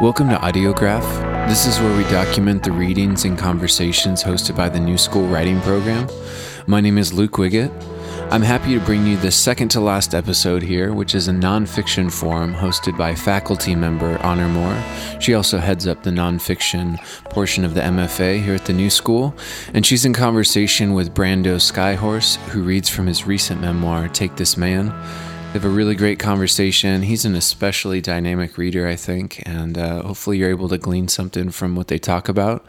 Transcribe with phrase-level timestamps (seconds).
[0.00, 1.48] Welcome to Audiograph.
[1.48, 5.60] This is where we document the readings and conversations hosted by the New School Writing
[5.62, 6.08] Program.
[6.68, 7.72] My name is Luke Wiggett.
[8.30, 12.12] I'm happy to bring you the second to last episode here, which is a nonfiction
[12.12, 14.80] forum hosted by faculty member Honor Moore.
[15.18, 19.34] She also heads up the nonfiction portion of the MFA here at the New School,
[19.74, 24.56] and she's in conversation with Brando Skyhorse, who reads from his recent memoir, Take This
[24.56, 24.94] Man.
[25.48, 27.00] They have a really great conversation.
[27.00, 31.48] He's an especially dynamic reader, I think, and uh, hopefully you're able to glean something
[31.48, 32.66] from what they talk about.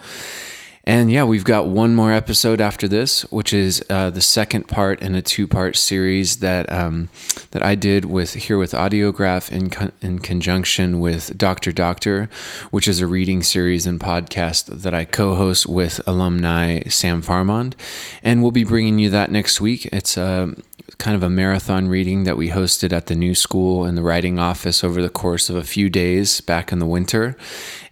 [0.85, 5.01] And yeah, we've got one more episode after this, which is uh, the second part
[5.01, 7.09] in a two-part series that um,
[7.51, 12.29] that I did with here with Audiograph in in conjunction with Doctor Doctor,
[12.71, 17.75] which is a reading series and podcast that I co-host with alumni Sam Farmond,
[18.23, 19.85] and we'll be bringing you that next week.
[19.91, 20.63] It's a um,
[20.97, 24.39] kind of a marathon reading that we hosted at the new school in the writing
[24.39, 27.37] office over the course of a few days back in the winter.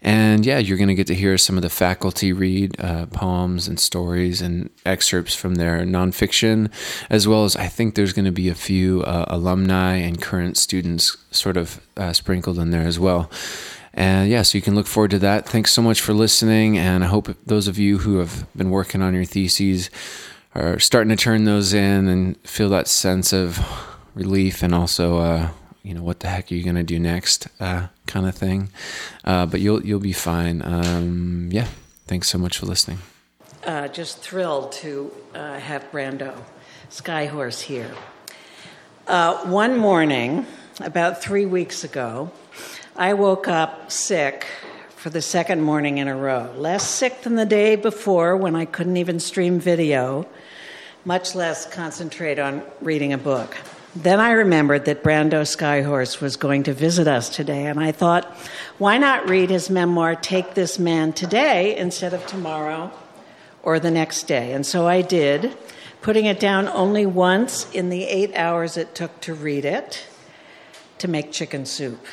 [0.02, 3.68] And yeah, you're going to get to hear some of the faculty read uh, poems
[3.68, 6.72] and stories and excerpts from their nonfiction,
[7.10, 10.58] as well as I think there's going to be a few uh, alumni and current
[10.58, 13.30] students sort of uh, sprinkled in there as well.
[13.94, 15.50] And yeah, so you can look forward to that.
[15.50, 16.78] Thanks so much for listening.
[16.78, 19.90] And I hope those of you who have been working on your theses
[20.58, 23.60] are starting to turn those in and feel that sense of
[24.16, 25.50] relief and also uh,
[25.84, 28.70] you know what the heck are you gonna do next uh, kind of thing.
[29.24, 30.62] Uh, but you'll you'll be fine.
[30.62, 31.68] Um, yeah.
[32.08, 33.00] Thanks so much for listening.
[33.64, 36.34] Uh, just thrilled to uh, have brando
[36.90, 37.92] skyhorse here.
[39.08, 40.46] Uh, one morning
[40.82, 42.32] about three weeks ago
[42.96, 44.46] i woke up sick
[44.90, 46.52] for the second morning in a row.
[46.58, 50.28] Less sick than the day before when i couldn't even stream video
[51.08, 53.56] much less concentrate on reading a book.
[53.96, 58.26] Then I remembered that Brando Skyhorse was going to visit us today, and I thought,
[58.78, 62.92] why not read his memoir, Take This Man, today instead of tomorrow
[63.64, 64.52] or the next day?
[64.52, 65.58] And so I did,
[66.02, 70.06] putting it down only once in the eight hours it took to read it
[70.98, 72.06] to make chicken soup.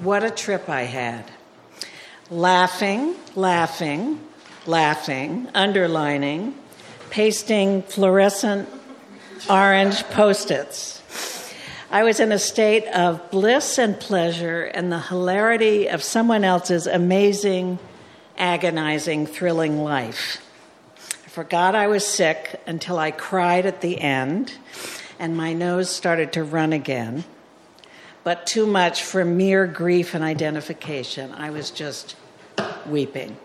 [0.00, 1.30] What a trip I had.
[2.28, 4.18] Laughing, laughing,
[4.66, 6.56] laughing, underlining,
[7.10, 8.68] pasting fluorescent
[9.48, 11.02] orange post its.
[11.90, 16.86] I was in a state of bliss and pleasure and the hilarity of someone else's
[16.86, 17.80] amazing,
[18.38, 20.40] agonizing, thrilling life.
[21.24, 24.52] I forgot I was sick until I cried at the end
[25.18, 27.24] and my nose started to run again.
[28.22, 31.32] But too much for mere grief and identification.
[31.32, 32.14] I was just
[32.86, 33.36] weeping.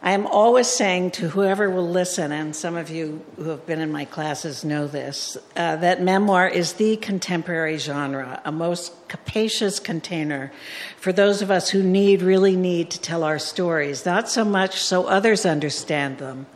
[0.00, 3.80] I am always saying to whoever will listen, and some of you who have been
[3.80, 9.80] in my classes know this, uh, that memoir is the contemporary genre, a most capacious
[9.80, 10.52] container
[10.98, 14.80] for those of us who need, really need to tell our stories, not so much
[14.80, 16.46] so others understand them,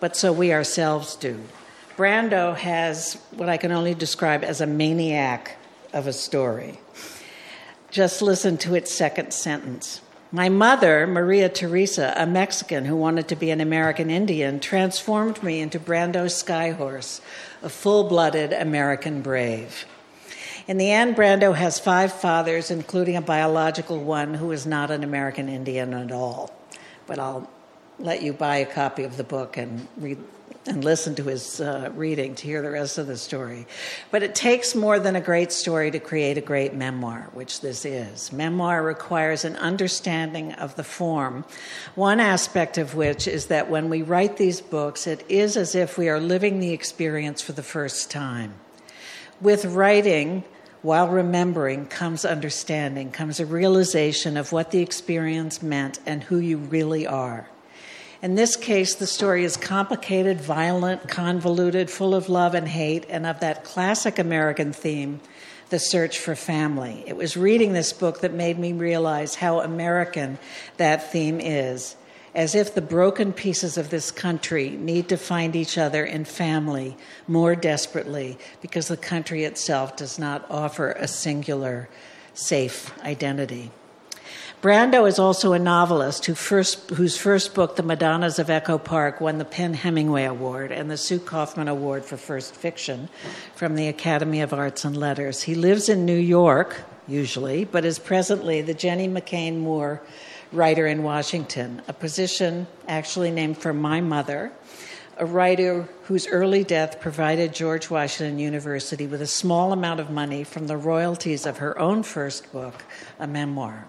[0.00, 1.38] but so we ourselves do.
[1.98, 5.58] Brando has what I can only describe as a maniac
[5.92, 6.80] of a story.
[7.90, 10.00] Just listen to its second sentence.
[10.32, 15.60] My mother, Maria Teresa, a Mexican who wanted to be an American Indian, transformed me
[15.60, 17.20] into Brando Skyhorse,
[17.62, 19.86] a full blooded American brave.
[20.66, 25.04] In the end, Brando has five fathers, including a biological one who is not an
[25.04, 26.50] American Indian at all.
[27.06, 27.48] But I'll
[28.00, 30.18] let you buy a copy of the book and read
[30.66, 33.66] and listen to his uh, reading to hear the rest of the story.
[34.10, 37.84] But it takes more than a great story to create a great memoir, which this
[37.84, 38.32] is.
[38.32, 41.44] Memoir requires an understanding of the form,
[41.94, 45.98] one aspect of which is that when we write these books, it is as if
[45.98, 48.54] we are living the experience for the first time.
[49.40, 50.44] With writing,
[50.82, 56.58] while remembering comes understanding, comes a realization of what the experience meant and who you
[56.58, 57.48] really are.
[58.26, 63.24] In this case, the story is complicated, violent, convoluted, full of love and hate, and
[63.24, 65.20] of that classic American theme,
[65.68, 67.04] the search for family.
[67.06, 70.40] It was reading this book that made me realize how American
[70.76, 71.94] that theme is,
[72.34, 76.96] as if the broken pieces of this country need to find each other in family
[77.28, 81.88] more desperately because the country itself does not offer a singular,
[82.34, 83.70] safe identity.
[84.66, 89.20] Brando is also a novelist who first, whose first book, The Madonnas of Echo Park,
[89.20, 93.08] won the PEN/Hemingway Award and the Sue Kaufman Award for First Fiction
[93.54, 95.42] from the Academy of Arts and Letters.
[95.42, 100.02] He lives in New York, usually, but is presently the Jenny McKean Moore
[100.50, 104.50] Writer in Washington, a position actually named for my mother,
[105.16, 110.42] a writer whose early death provided George Washington University with a small amount of money
[110.42, 112.82] from the royalties of her own first book,
[113.20, 113.86] a memoir.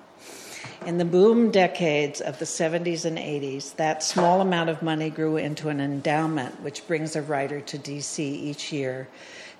[0.87, 5.35] In the boom decades of the 70s and 80s, that small amount of money grew
[5.35, 9.09] into an endowment which brings a writer to DC each year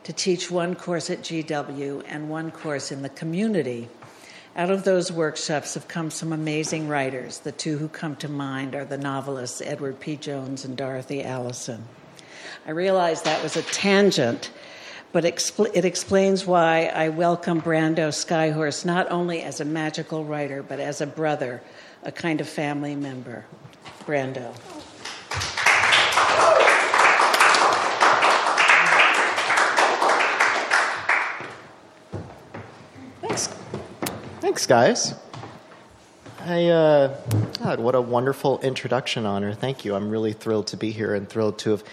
[0.06, 3.90] to teach one course at GW and one course in the community.
[4.56, 7.40] Out of those workshops have come some amazing writers.
[7.40, 10.16] The two who come to mind are the novelists Edward P.
[10.16, 11.84] Jones and Dorothy Allison.
[12.66, 14.50] I realize that was a tangent,
[15.12, 20.80] but it explains why I welcome Brando Skyhorse not only as a magical writer, but
[20.80, 21.62] as a brother,
[22.04, 23.46] a kind of family member.
[24.06, 24.54] Brando.
[33.22, 33.48] Thanks.
[34.42, 35.14] Thanks, guys.
[36.42, 37.18] I, uh,
[37.62, 39.54] God, what a wonderful introduction honor.
[39.54, 39.96] Thank you.
[39.96, 41.84] I'm really thrilled to be here and thrilled to have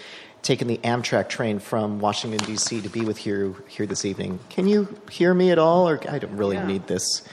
[0.45, 2.79] taken the Amtrak train from Washington D.C.
[2.81, 4.39] to be with you here this evening.
[4.49, 6.67] Can you hear me at all, or I don't really yeah.
[6.67, 7.23] need this?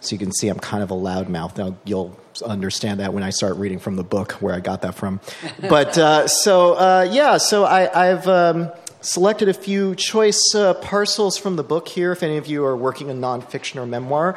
[0.00, 1.56] So you can see I'm kind of a loudmouth.
[1.56, 4.94] Now you'll understand that when I start reading from the book where I got that
[4.94, 5.20] from.
[5.60, 8.70] but uh, so uh, yeah, so I, have um,
[9.00, 12.12] selected a few choice uh, parcels from the book here.
[12.12, 14.36] If any of you are working in nonfiction or memoir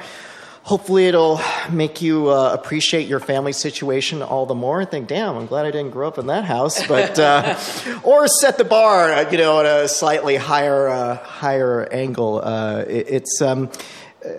[0.65, 1.39] hopefully it'll
[1.69, 5.67] make you uh, appreciate your family situation all the more and think, damn, I'm glad
[5.67, 6.85] I didn't grow up in that house.
[6.95, 7.57] But uh,
[8.03, 12.41] or set the bar, uh, you know, at a slightly higher uh, higher angle.
[12.43, 13.69] Uh, it, it's um,
[14.23, 14.29] uh,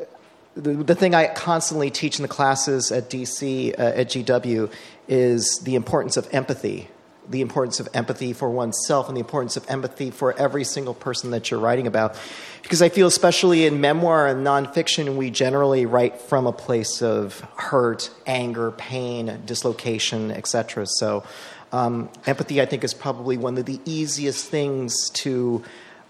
[0.54, 4.70] the, the thing I constantly teach in the classes at DC at GW
[5.06, 6.88] is the importance of empathy
[7.28, 11.30] the importance of empathy for oneself and the importance of empathy for every single person
[11.30, 12.18] that you're writing about.
[12.62, 17.40] Because I feel, especially in memoir and nonfiction, we generally write from a place of
[17.56, 20.86] hurt, anger, pain, dislocation, etc.
[20.86, 21.24] So,
[21.72, 25.62] um, empathy, I think, is probably one of the easiest things to.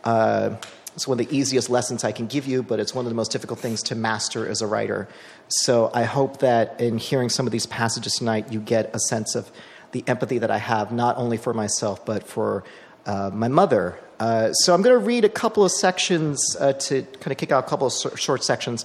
[0.05, 0.57] Uh,
[0.95, 3.15] it's one of the easiest lessons I can give you, but it's one of the
[3.15, 5.09] most difficult things to master as a writer.
[5.49, 9.35] So I hope that in hearing some of these passages tonight, you get a sense
[9.35, 9.51] of
[9.97, 12.65] the empathy that I have, not only for myself, but for
[13.07, 13.99] uh, my mother.
[14.21, 17.51] Uh, so I'm going to read a couple of sections uh, to kind of kick
[17.51, 18.85] out a couple of short sections.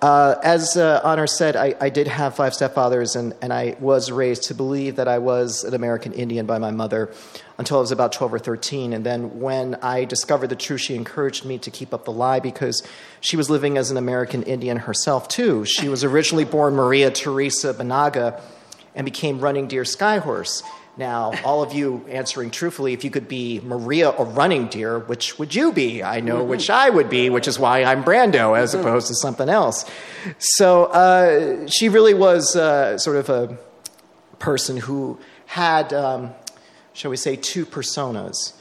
[0.00, 4.12] Uh, as uh, Honor said, I, I, did have five stepfathers, and, and I was
[4.12, 7.12] raised to believe that I was an American Indian by my mother
[7.58, 8.92] until I was about 12 or 13.
[8.92, 12.40] And then when I discovered the truth, she encouraged me to keep up the lie
[12.40, 12.86] because
[13.20, 15.64] she was living as an American Indian herself, too.
[15.64, 18.42] She was originally born Maria Teresa Banaga
[18.94, 20.62] and became Running Deer Skyhorse.
[20.96, 25.40] Now, all of you answering truthfully, if you could be Maria or Running Deer, which
[25.40, 26.04] would you be?
[26.04, 26.50] I know mm-hmm.
[26.50, 28.80] which I would be, which is why I'm Brando as mm-hmm.
[28.80, 29.90] opposed to something else.
[30.38, 33.58] So uh, she really was uh, sort of a
[34.38, 36.32] person who had, um,
[36.92, 38.52] shall we say, two personas.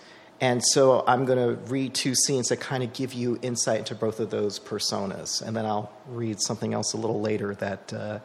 [0.41, 3.95] And so I'm going to read two scenes that kind of give you insight into
[3.95, 5.44] both of those personas.
[5.44, 7.94] And then I'll read something else a little later that.
[7.94, 8.19] Uh,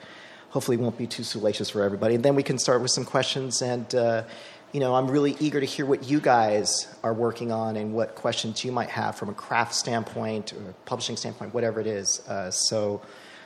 [0.50, 2.15] hopefully won't be too salacious for everybody.
[2.15, 3.62] And then we can start with some questions.
[3.62, 4.25] And, uh,
[4.73, 8.15] you know, I'm really eager to hear what you guys are working on and what
[8.15, 12.27] questions you might have from a craft standpoint or publishing standpoint, whatever it is.
[12.29, 13.00] Uh, so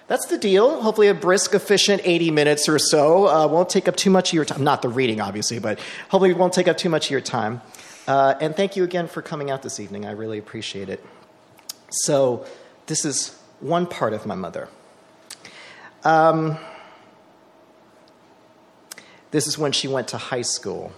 [0.09, 0.83] that's the deal.
[0.83, 3.29] Hopefully, a brisk, efficient 80 minutes or so.
[3.29, 4.63] Uh, won't take up too much of your time.
[4.63, 5.79] Not the reading, obviously, but
[6.09, 7.63] hopefully, it won't take up too much of your time.
[8.07, 10.05] Uh, and thank you again for coming out this evening.
[10.05, 11.05] I really appreciate it.
[11.91, 12.45] So,
[12.87, 14.69] this is one part of my mother.
[16.05, 16.59] Um,
[19.32, 20.93] this is when she went to high school.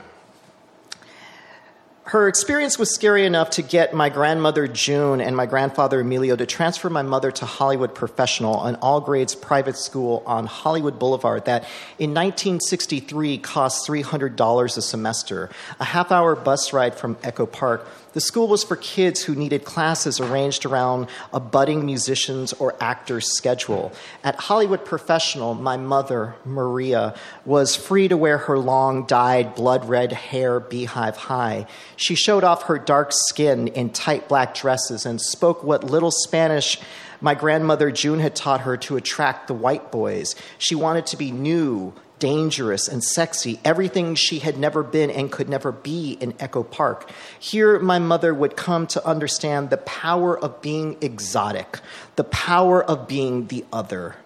[2.07, 6.45] Her experience was scary enough to get my grandmother June and my grandfather Emilio to
[6.45, 11.63] transfer my mother to Hollywood Professional, an all grades private school on Hollywood Boulevard that
[11.99, 15.49] in 1963 cost $300 a semester,
[15.81, 19.65] a half hour bus ride from Echo Park the school was for kids who needed
[19.65, 23.93] classes arranged around a budding musician's or actor's schedule.
[24.23, 30.13] At Hollywood Professional, my mother, Maria, was free to wear her long, dyed, blood red
[30.13, 31.67] hair beehive high.
[31.97, 36.81] She showed off her dark skin in tight black dresses and spoke what little Spanish
[37.21, 40.35] my grandmother June had taught her to attract the white boys.
[40.59, 45.49] She wanted to be new, dangerous and sexy, everything she had never been and could
[45.49, 47.11] never be in Echo Park.
[47.39, 51.81] Here, my mother would come to understand the power of being exotic,
[52.17, 54.17] the power of being the other.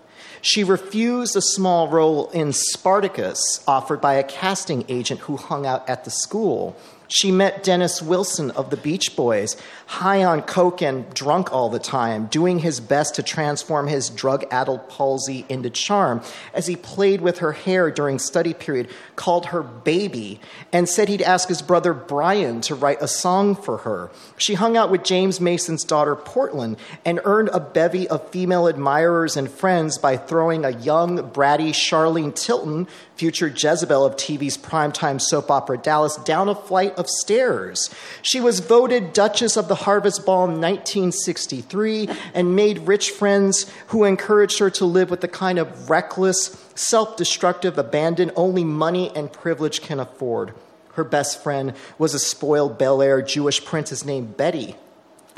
[0.40, 5.88] She refused a small role in Spartacus offered by a casting agent who hung out
[5.88, 6.76] at the school.
[7.08, 9.56] She met Dennis Wilson of the Beach Boys,
[9.88, 14.44] high on coke and drunk all the time, doing his best to transform his drug
[14.50, 16.20] addled palsy into charm
[16.52, 20.38] as he played with her hair during study period, called her baby,
[20.74, 24.10] and said he'd ask his brother Brian to write a song for her.
[24.36, 26.76] She hung out with James Mason's daughter, Portland,
[27.06, 32.34] and earned a bevy of female admirers and friends by throwing a young, bratty Charlene
[32.34, 37.88] Tilton, future Jezebel of TV's primetime soap opera Dallas, down a flight of stairs.
[38.20, 44.04] She was voted Duchess of the Harvest Ball in 1963 and made rich friends who
[44.04, 49.32] encouraged her to live with the kind of reckless, self destructive abandon only money and
[49.32, 50.52] privilege can afford.
[50.92, 54.76] Her best friend was a spoiled Bel Air Jewish princess named Betty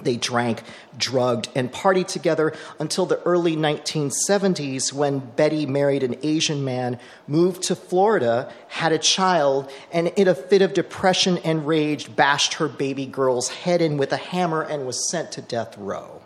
[0.04, 0.62] they drank,
[0.96, 7.62] drugged, and partied together until the early 1970s when Betty married an Asian man, moved
[7.64, 12.68] to Florida, had a child, and in a fit of depression and rage, bashed her
[12.68, 16.20] baby girl's head in with a hammer and was sent to death row.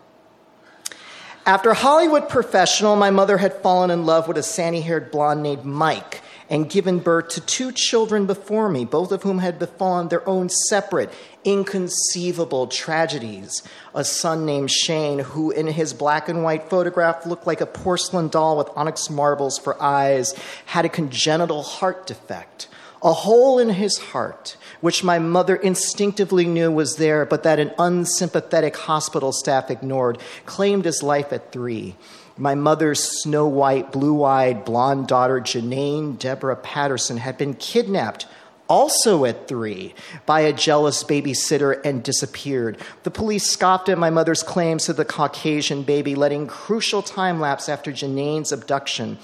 [1.47, 5.64] After Hollywood professional, my mother had fallen in love with a sandy haired blonde named
[5.64, 10.26] Mike and given birth to two children before me, both of whom had befallen their
[10.28, 11.10] own separate,
[11.44, 13.62] inconceivable tragedies.
[13.94, 18.28] A son named Shane, who in his black and white photograph looked like a porcelain
[18.28, 20.34] doll with onyx marbles for eyes,
[20.66, 22.68] had a congenital heart defect.
[23.02, 27.72] A hole in his heart, which my mother instinctively knew was there, but that an
[27.78, 31.96] unsympathetic hospital staff ignored, claimed his life at three.
[32.36, 38.26] My mother's snow white, blue eyed, blonde daughter, Janine Deborah Patterson, had been kidnapped
[38.68, 39.94] also at three,
[40.26, 42.78] by a jealous babysitter and disappeared.
[43.02, 47.68] The police scoffed at my mother's claims to the Caucasian baby, letting crucial time lapse
[47.68, 49.18] after Janine's abduction.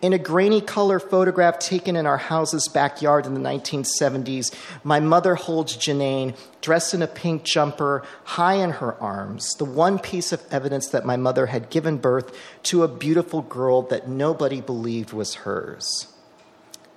[0.00, 5.34] In a grainy color photograph taken in our house's backyard in the 1970s, my mother
[5.34, 10.42] holds Janine dressed in a pink jumper, high in her arms, the one piece of
[10.50, 15.34] evidence that my mother had given birth to a beautiful girl that nobody believed was
[15.34, 16.08] hers.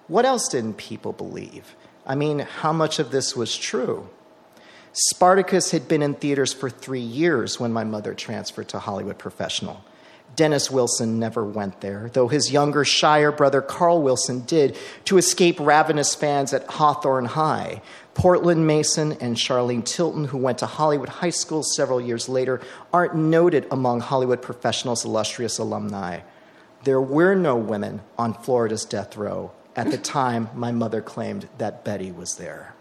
[0.08, 1.76] What else didn't people believe?
[2.10, 4.10] I mean, how much of this was true?
[4.94, 9.86] Spartacus had been in theaters for three years when my mother transferred to Hollywood Professional.
[10.36, 14.76] Dennis Wilson never went there, though his younger, shyer brother Carl Wilson did
[15.06, 17.84] to escape ravenous fans at Hawthorne High.
[18.16, 22.60] Portland Mason and Charlene Tilton, who went to Hollywood High School several years later,
[22.92, 26.22] aren't noted among Hollywood Professional's illustrious alumni.
[26.86, 31.84] There were no women on Florida's death row at the time, my mother claimed that
[31.84, 32.74] Betty was there.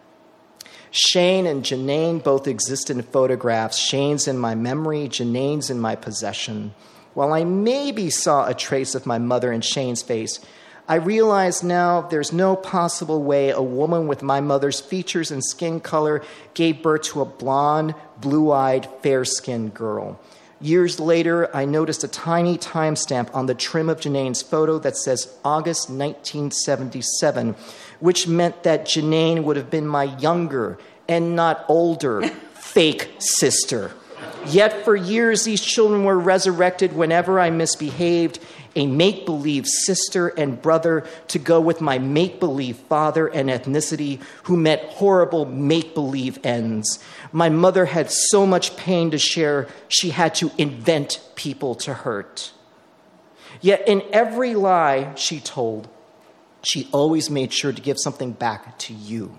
[0.90, 3.78] Shane and Janine both exist in photographs.
[3.78, 6.74] Shane's in my memory, Janine's in my possession.
[7.14, 10.40] While I maybe saw a trace of my mother in Shane's face,
[10.88, 15.80] I realize now there's no possible way a woman with my mother's features and skin
[15.80, 16.22] color
[16.54, 20.18] gave birth to a blonde, blue eyed, fair skinned girl.
[20.60, 25.32] Years later, I noticed a tiny timestamp on the trim of Janine's photo that says
[25.44, 27.54] August 1977,
[28.00, 32.22] which meant that Janine would have been my younger and not older
[32.54, 33.92] fake sister.
[34.48, 38.38] Yet for years, these children were resurrected whenever I misbehaved,
[38.74, 44.22] a make believe sister and brother to go with my make believe father and ethnicity,
[44.44, 47.02] who met horrible make believe ends.
[47.32, 52.52] My mother had so much pain to share, she had to invent people to hurt.
[53.60, 55.88] Yet in every lie she told,
[56.62, 59.38] she always made sure to give something back to you.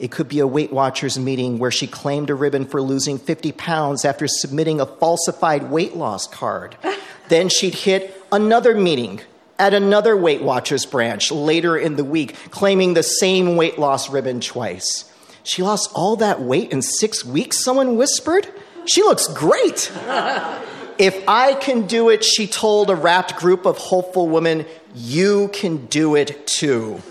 [0.00, 3.52] It could be a Weight Watchers meeting where she claimed a ribbon for losing 50
[3.52, 6.74] pounds after submitting a falsified weight loss card.
[7.28, 9.20] then she'd hit another meeting
[9.58, 14.40] at another Weight Watchers branch later in the week, claiming the same weight loss ribbon
[14.40, 15.04] twice.
[15.42, 18.48] She lost all that weight in six weeks, someone whispered.
[18.86, 19.92] She looks great.
[20.98, 24.64] if I can do it, she told a rapt group of hopeful women,
[24.94, 27.02] you can do it too.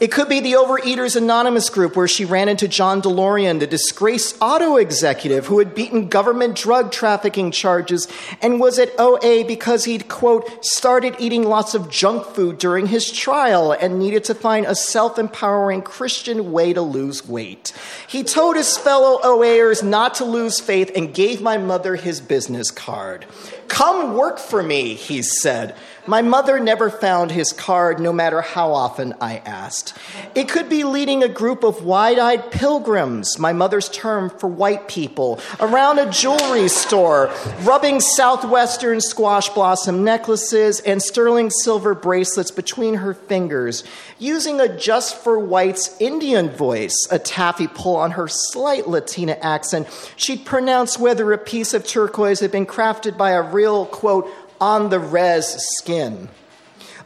[0.00, 4.36] It could be the Overeaters Anonymous group where she ran into John DeLorean, the disgraced
[4.40, 8.06] auto executive who had beaten government drug trafficking charges
[8.40, 13.10] and was at OA because he'd, quote, started eating lots of junk food during his
[13.10, 17.72] trial and needed to find a self empowering Christian way to lose weight.
[18.06, 22.70] He told his fellow OAers not to lose faith and gave my mother his business
[22.70, 23.26] card.
[23.66, 25.74] Come work for me, he said.
[26.08, 29.92] My mother never found his card, no matter how often I asked.
[30.34, 34.88] It could be leading a group of wide eyed pilgrims, my mother's term for white
[34.88, 42.94] people, around a jewelry store, rubbing southwestern squash blossom necklaces and sterling silver bracelets between
[42.94, 43.84] her fingers,
[44.18, 49.86] using a just for whites Indian voice, a taffy pull on her slight Latina accent.
[50.16, 54.26] She'd pronounce whether a piece of turquoise had been crafted by a real, quote,
[54.60, 56.28] on the res skin.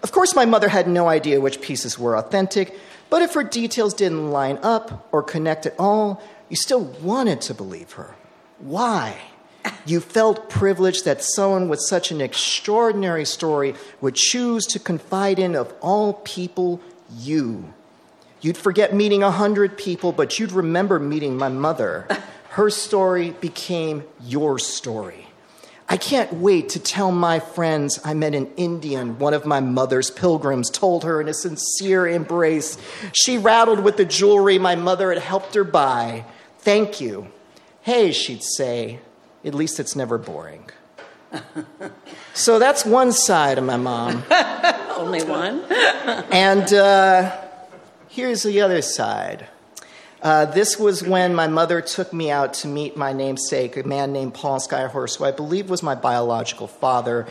[0.02, 2.76] Of course, my mother had no idea which pieces were authentic,
[3.08, 7.54] but if her details didn't line up or connect at all, you still wanted to
[7.54, 8.14] believe her.
[8.58, 9.16] Why?
[9.86, 15.54] You felt privileged that someone with such an extraordinary story would choose to confide in,
[15.54, 16.80] of all people,
[17.16, 17.72] you.
[18.40, 22.08] You'd forget meeting a hundred people, but you'd remember meeting my mother.
[22.50, 25.21] Her story became your story.
[25.92, 30.10] I can't wait to tell my friends I met an Indian, one of my mother's
[30.10, 32.78] pilgrims, told her in a sincere embrace.
[33.12, 36.24] She rattled with the jewelry my mother had helped her buy.
[36.60, 37.30] Thank you.
[37.82, 39.00] Hey, she'd say,
[39.44, 40.70] at least it's never boring.
[42.32, 44.24] so that's one side of my mom.
[44.96, 45.62] Only one?
[46.32, 47.38] and uh,
[48.08, 49.46] here's the other side.
[50.22, 54.12] Uh, this was when my mother took me out to meet my namesake, a man
[54.12, 57.26] named Paul Skyhorse, who I believe was my biological father.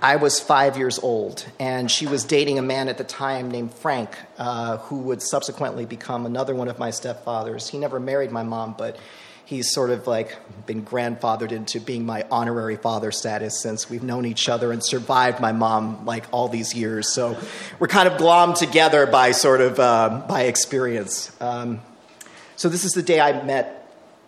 [0.00, 3.72] I was five years old, and she was dating a man at the time named
[3.72, 7.68] Frank, uh, who would subsequently become another one of my stepfathers.
[7.68, 8.96] He never married my mom, but
[9.44, 14.24] he's sort of like been grandfathered into being my honorary father status since we've known
[14.24, 17.12] each other and survived my mom like all these years.
[17.12, 17.38] So
[17.78, 21.30] we're kind of glommed together by sort of uh, by experience.
[21.40, 21.80] Um,
[22.56, 23.82] so, this is the day I met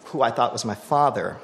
[0.06, 1.38] who I thought was my father.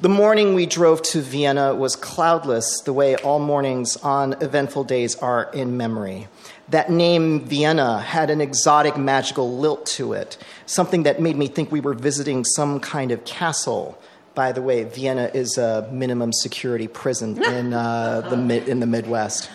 [0.00, 5.14] The morning we drove to Vienna was cloudless, the way all mornings on eventful days
[5.16, 6.26] are in memory.
[6.70, 11.70] That name, Vienna, had an exotic, magical lilt to it, something that made me think
[11.70, 14.00] we were visiting some kind of castle.
[14.34, 19.50] By the way, Vienna is a minimum security prison in, uh, the, in the Midwest.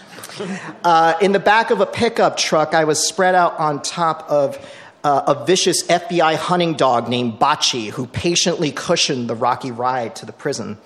[0.83, 4.59] Uh, in the back of a pickup truck, I was spread out on top of
[5.05, 10.25] uh, a vicious FBI hunting dog named Bachi who patiently cushioned the rocky ride to
[10.25, 10.79] the prison.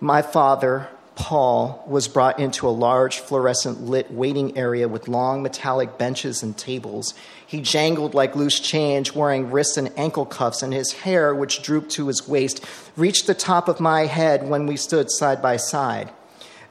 [0.00, 5.96] My father, Paul, was brought into a large fluorescent lit waiting area with long metallic
[5.96, 7.14] benches and tables.
[7.46, 11.92] He jangled like loose change, wearing wrist and ankle cuffs, and his hair, which drooped
[11.92, 16.10] to his waist, reached the top of my head when we stood side by side.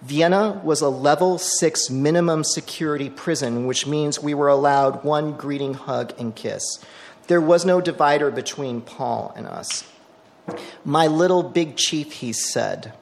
[0.01, 5.73] Vienna was a level six minimum security prison, which means we were allowed one greeting,
[5.73, 6.63] hug, and kiss.
[7.28, 9.84] There was no divider between Paul and us.
[10.86, 12.93] My little big chief, he said,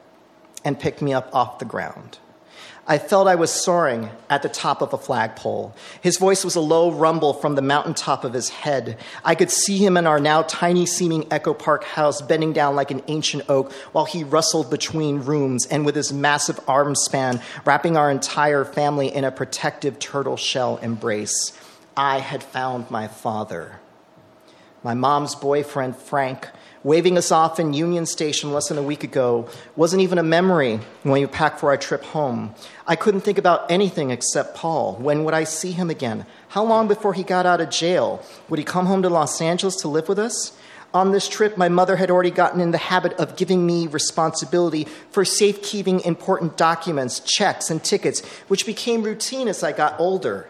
[0.66, 2.18] and picked me up off the ground.
[2.90, 5.76] I felt I was soaring at the top of a flagpole.
[6.00, 8.98] His voice was a low rumble from the mountaintop of his head.
[9.26, 12.90] I could see him in our now tiny seeming Echo Park house, bending down like
[12.90, 17.98] an ancient oak while he rustled between rooms and with his massive arm span, wrapping
[17.98, 21.52] our entire family in a protective turtle shell embrace.
[21.98, 23.82] I had found my father.
[24.82, 26.48] My mom's boyfriend, Frank,
[26.88, 29.46] waving us off in Union Station less than a week ago
[29.76, 32.56] wasn't even a memory when we packed for our trip home.
[32.88, 34.96] I couldn't think about anything except Paul.
[34.96, 36.26] When would I see him again?
[36.48, 38.24] How long before he got out of jail?
[38.48, 40.58] Would he come home to Los Angeles to live with us?
[40.94, 44.86] On this trip, my mother had already gotten in the habit of giving me responsibility
[45.12, 50.50] for safekeeping important documents, checks, and tickets, which became routine as I got older.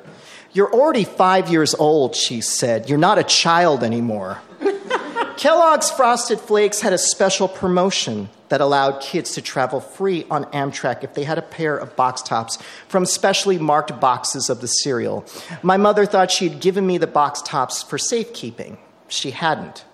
[0.54, 2.88] You're already five years old, she said.
[2.88, 4.38] You're not a child anymore.
[5.38, 11.04] Kellogg's Frosted Flakes had a special promotion that allowed kids to travel free on Amtrak
[11.04, 15.24] if they had a pair of box tops from specially marked boxes of the cereal.
[15.62, 18.80] My mother thought she had given me the box tops for safekeeping.
[19.08, 19.86] She hadn't.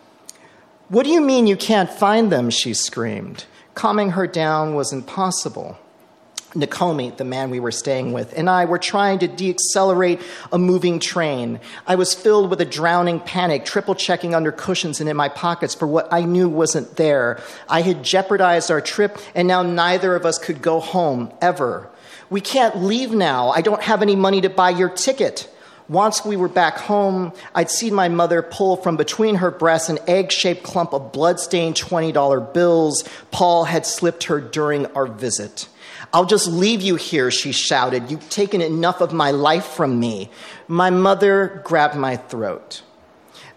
[0.88, 2.50] What do you mean you can't find them?
[2.50, 3.44] She screamed.
[3.76, 5.78] Calming her down was impossible.
[6.54, 11.00] Nakomi, the man we were staying with, and I were trying to deaccelerate a moving
[11.00, 11.60] train.
[11.88, 15.74] I was filled with a drowning panic, triple checking under cushions and in my pockets
[15.74, 17.42] for what I knew wasn't there.
[17.68, 21.90] I had jeopardized our trip, and now neither of us could go home, ever.
[22.30, 23.50] We can't leave now.
[23.50, 25.50] I don't have any money to buy your ticket.
[25.90, 30.00] Once we were back home, I'd seen my mother pull from between her breasts an
[30.08, 35.68] egg shaped clump of blood-stained $20 bills Paul had slipped her during our visit.
[36.14, 38.12] I'll just leave you here, she shouted.
[38.12, 40.30] You've taken enough of my life from me.
[40.68, 42.84] My mother grabbed my throat.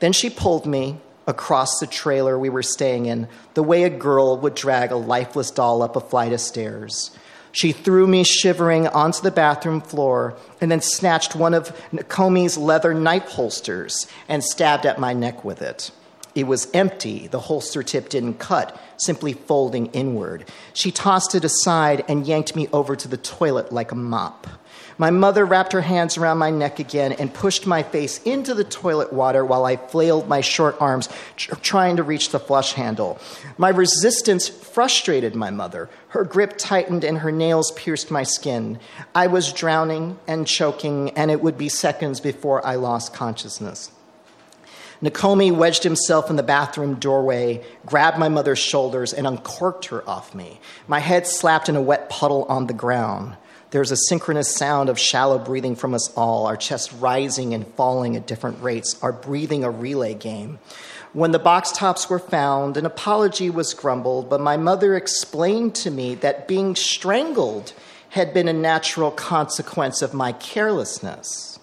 [0.00, 4.38] Then she pulled me across the trailer we were staying in, the way a girl
[4.38, 7.10] would drag a lifeless doll up a flight of stairs.
[7.52, 12.94] She threw me shivering onto the bathroom floor and then snatched one of Nakomi's leather
[12.94, 15.90] knife holsters and stabbed at my neck with it.
[16.36, 17.28] It was empty.
[17.28, 20.44] The holster tip didn't cut, simply folding inward.
[20.74, 24.46] She tossed it aside and yanked me over to the toilet like a mop.
[24.98, 28.64] My mother wrapped her hands around my neck again and pushed my face into the
[28.64, 33.18] toilet water while I flailed my short arms, tr- trying to reach the flush handle.
[33.56, 35.88] My resistance frustrated my mother.
[36.08, 38.78] Her grip tightened and her nails pierced my skin.
[39.14, 43.90] I was drowning and choking, and it would be seconds before I lost consciousness.
[45.02, 50.34] Nakomi wedged himself in the bathroom doorway, grabbed my mother's shoulders, and uncorked her off
[50.34, 50.60] me.
[50.88, 53.36] My head slapped in a wet puddle on the ground.
[53.70, 58.16] There's a synchronous sound of shallow breathing from us all, our chests rising and falling
[58.16, 60.58] at different rates, our breathing a relay game.
[61.12, 65.90] When the box tops were found, an apology was grumbled, but my mother explained to
[65.90, 67.72] me that being strangled
[68.10, 71.55] had been a natural consequence of my carelessness.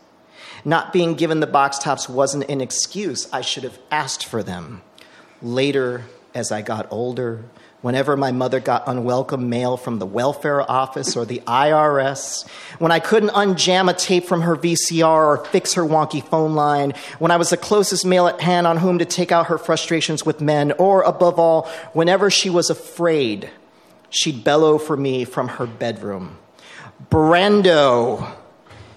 [0.66, 3.28] Not being given the box tops wasn't an excuse.
[3.34, 4.82] I should have asked for them.
[5.42, 7.44] Later, as I got older,
[7.82, 12.48] whenever my mother got unwelcome mail from the welfare office or the IRS,
[12.80, 16.94] when I couldn't unjam a tape from her VCR or fix her wonky phone line,
[17.20, 20.26] when I was the closest male at hand on whom to take out her frustrations
[20.26, 23.50] with men, or above all, whenever she was afraid,
[24.10, 26.38] she'd bellow for me from her bedroom.
[27.12, 28.34] Brando!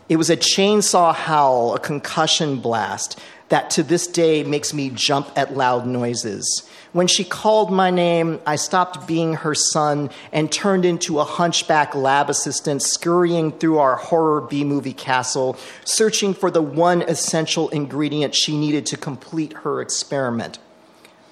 [0.08, 5.30] It was a chainsaw howl, a concussion blast that to this day makes me jump
[5.36, 6.68] at loud noises.
[6.92, 11.94] When she called my name, I stopped being her son and turned into a hunchback
[11.94, 18.34] lab assistant scurrying through our horror B movie castle, searching for the one essential ingredient
[18.34, 20.58] she needed to complete her experiment.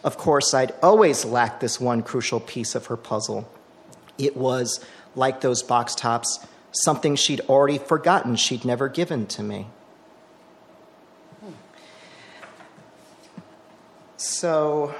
[0.02, 3.48] Of course, I'd always lacked this one crucial piece of her puzzle.
[4.18, 4.84] It was,
[5.16, 6.44] like those box tops,
[6.82, 9.68] something she'd already forgotten she'd never given to me.
[14.16, 14.94] So,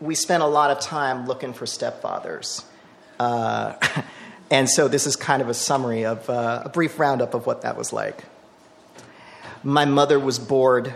[0.00, 2.64] we spent a lot of time looking for stepfathers.
[3.18, 3.74] Uh,
[4.50, 7.62] and so this is kind of a summary of uh, a brief roundup of what
[7.62, 8.24] that was like.
[9.62, 10.94] My mother was bored.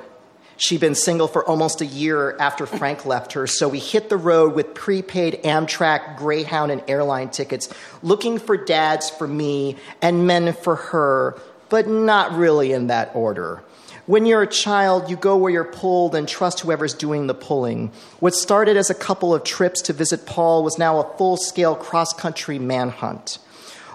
[0.60, 4.16] She'd been single for almost a year after Frank left her, so we hit the
[4.16, 7.68] road with prepaid Amtrak, Greyhound, and airline tickets,
[8.02, 13.62] looking for dads for me and men for her, but not really in that order.
[14.06, 17.92] When you're a child, you go where you're pulled and trust whoever's doing the pulling.
[18.18, 21.76] What started as a couple of trips to visit Paul was now a full scale
[21.76, 23.38] cross country manhunt.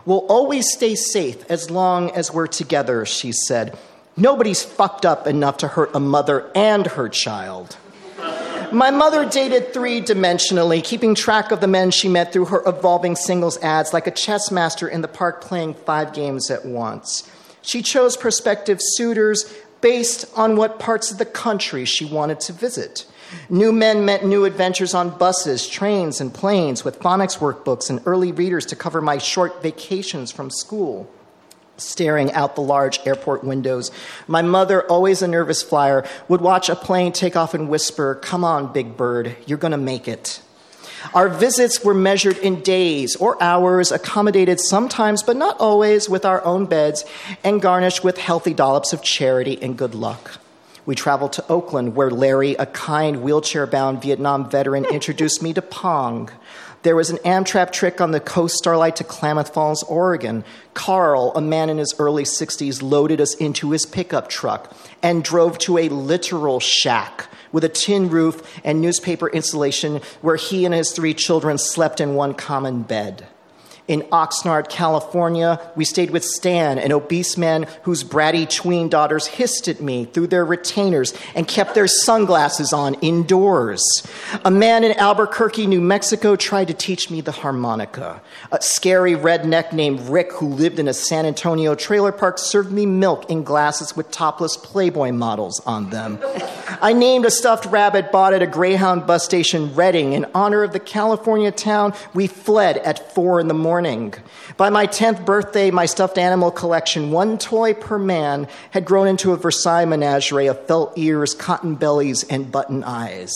[0.06, 3.78] We'll always stay safe as long as we're together, she said.
[4.16, 7.78] Nobody's fucked up enough to hurt a mother and her child.
[8.72, 13.16] My mother dated three dimensionally, keeping track of the men she met through her evolving
[13.16, 17.30] singles ads like a chess master in the park playing five games at once.
[17.62, 23.06] She chose prospective suitors based on what parts of the country she wanted to visit.
[23.50, 28.32] New men meant new adventures on buses, trains, and planes with phonics workbooks and early
[28.32, 31.10] readers to cover my short vacations from school.
[31.78, 33.92] Staring out the large airport windows,
[34.28, 38.44] my mother, always a nervous flyer, would watch a plane take off and whisper, Come
[38.44, 40.42] on, big bird, you're gonna make it.
[41.14, 46.44] Our visits were measured in days or hours, accommodated sometimes, but not always, with our
[46.46, 47.04] own beds,
[47.44, 50.40] and garnished with healthy dollops of charity and good luck.
[50.86, 55.62] We traveled to Oakland, where Larry, a kind wheelchair bound Vietnam veteran, introduced me to
[55.62, 56.30] Pong.
[56.84, 60.44] There was an Amtrak trick on the Coast Starlight to Klamath Falls, Oregon.
[60.74, 65.58] Carl, a man in his early 60s, loaded us into his pickup truck and drove
[65.60, 70.92] to a literal shack with a tin roof and newspaper insulation where he and his
[70.92, 73.28] three children slept in one common bed.
[73.86, 79.68] In Oxnard, California, we stayed with Stan, an obese man whose bratty tween daughters hissed
[79.68, 83.84] at me through their retainers and kept their sunglasses on indoors.
[84.46, 88.22] A man in Albuquerque, New Mexico, tried to teach me the harmonica.
[88.54, 92.86] A scary redneck named Rick, who lived in a San Antonio trailer park, served me
[92.86, 96.20] milk in glasses with topless Playboy models on them.
[96.82, 100.72] I named a stuffed rabbit bought at a Greyhound bus station, Redding, in honor of
[100.72, 104.14] the California town we fled at four in the morning morning.
[104.56, 109.34] By my 10th birthday, my stuffed animal collection, one toy per man, had grown into
[109.34, 113.34] a Versailles menagerie of felt ears, cotton bellies, and button eyes.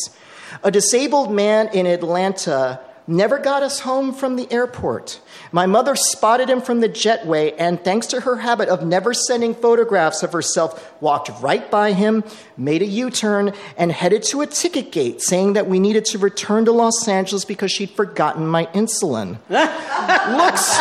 [0.63, 5.19] A disabled man in Atlanta never got us home from the airport.
[5.51, 9.55] My mother spotted him from the jetway, and thanks to her habit of never sending
[9.55, 12.23] photographs of herself, walked right by him,
[12.57, 16.17] made a U turn, and headed to a ticket gate, saying that we needed to
[16.17, 19.37] return to Los Angeles because she'd forgotten my insulin.
[19.49, 20.77] Looks.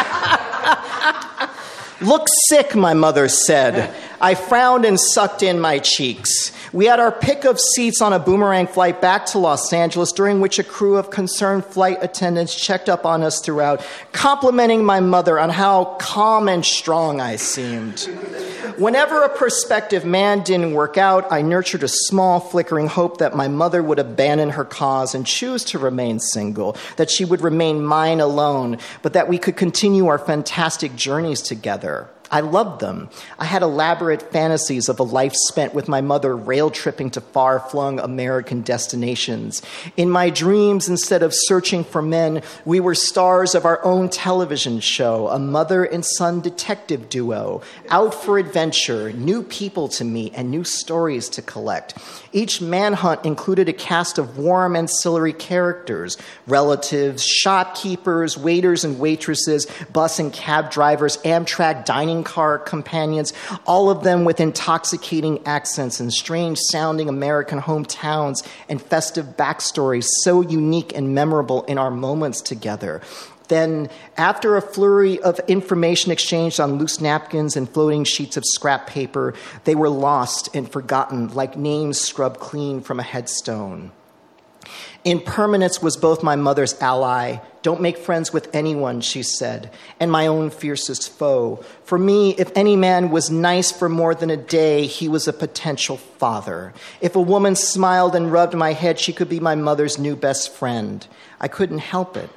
[2.02, 3.94] Look sick, my mother said.
[4.20, 6.52] I frowned and sucked in my cheeks.
[6.72, 10.40] We had our pick of seats on a boomerang flight back to Los Angeles, during
[10.40, 15.38] which a crew of concerned flight attendants checked up on us throughout, complimenting my mother
[15.38, 18.00] on how calm and strong I seemed.
[18.78, 23.48] Whenever a prospective man didn't work out, I nurtured a small, flickering hope that my
[23.48, 28.20] mother would abandon her cause and choose to remain single, that she would remain mine
[28.20, 31.85] alone, but that we could continue our fantastic journeys together.
[32.30, 33.08] I loved them.
[33.38, 37.60] I had elaborate fantasies of a life spent with my mother rail tripping to far
[37.60, 39.62] flung American destinations.
[39.96, 44.80] In my dreams, instead of searching for men, we were stars of our own television
[44.80, 50.50] show, a mother and son detective duo, out for adventure, new people to meet, and
[50.50, 51.94] new stories to collect.
[52.32, 60.18] Each manhunt included a cast of warm ancillary characters relatives, shopkeepers, waiters and waitresses, bus
[60.18, 63.32] and cab drivers, Amtrak dining car companions,
[63.66, 70.40] all of them with intoxicating accents and strange sounding American hometowns and festive backstories so
[70.40, 73.00] unique and memorable in our moments together.
[73.48, 78.88] Then, after a flurry of information exchanged on loose napkins and floating sheets of scrap
[78.88, 83.92] paper, they were lost and forgotten like names scrubbed clean from a headstone.
[85.06, 87.36] Impermanence was both my mother's ally.
[87.62, 91.64] Don't make friends with anyone, she said, and my own fiercest foe.
[91.84, 95.32] For me, if any man was nice for more than a day, he was a
[95.32, 96.74] potential father.
[97.00, 100.52] If a woman smiled and rubbed my head, she could be my mother's new best
[100.52, 101.06] friend.
[101.40, 102.28] I couldn't help it.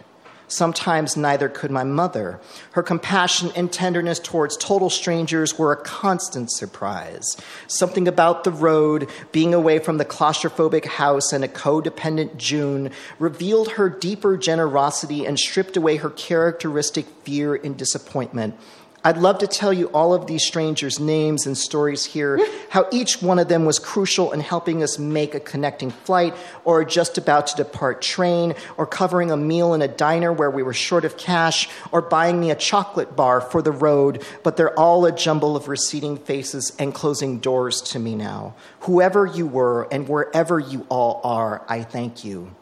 [0.49, 2.41] Sometimes neither could my mother.
[2.71, 7.37] Her compassion and tenderness towards total strangers were a constant surprise.
[7.67, 13.73] Something about the road, being away from the claustrophobic house and a codependent June, revealed
[13.73, 18.55] her deeper generosity and stripped away her characteristic fear and disappointment.
[19.01, 22.37] I'd love to tell you all of these strangers' names and stories here,
[22.69, 26.35] how each one of them was crucial in helping us make a connecting flight,
[26.65, 30.63] or just about to depart train, or covering a meal in a diner where we
[30.63, 34.77] were short of cash, or buying me a chocolate bar for the road, but they're
[34.77, 38.53] all a jumble of receding faces and closing doors to me now.
[38.81, 42.53] Whoever you were and wherever you all are, I thank you.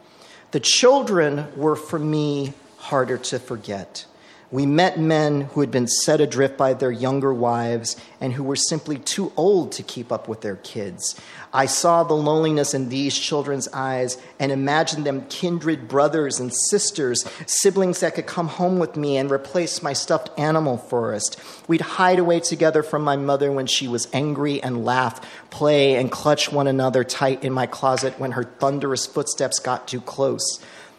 [0.52, 4.06] The children were for me harder to forget.
[4.50, 8.56] We met men who had been set adrift by their younger wives and who were
[8.56, 11.20] simply too old to keep up with their kids.
[11.52, 17.26] I saw the loneliness in these children's eyes and imagined them kindred brothers and sisters,
[17.46, 21.38] siblings that could come home with me and replace my stuffed animal forest.
[21.68, 26.10] We'd hide away together from my mother when she was angry and laugh, play, and
[26.10, 30.58] clutch one another tight in my closet when her thunderous footsteps got too close.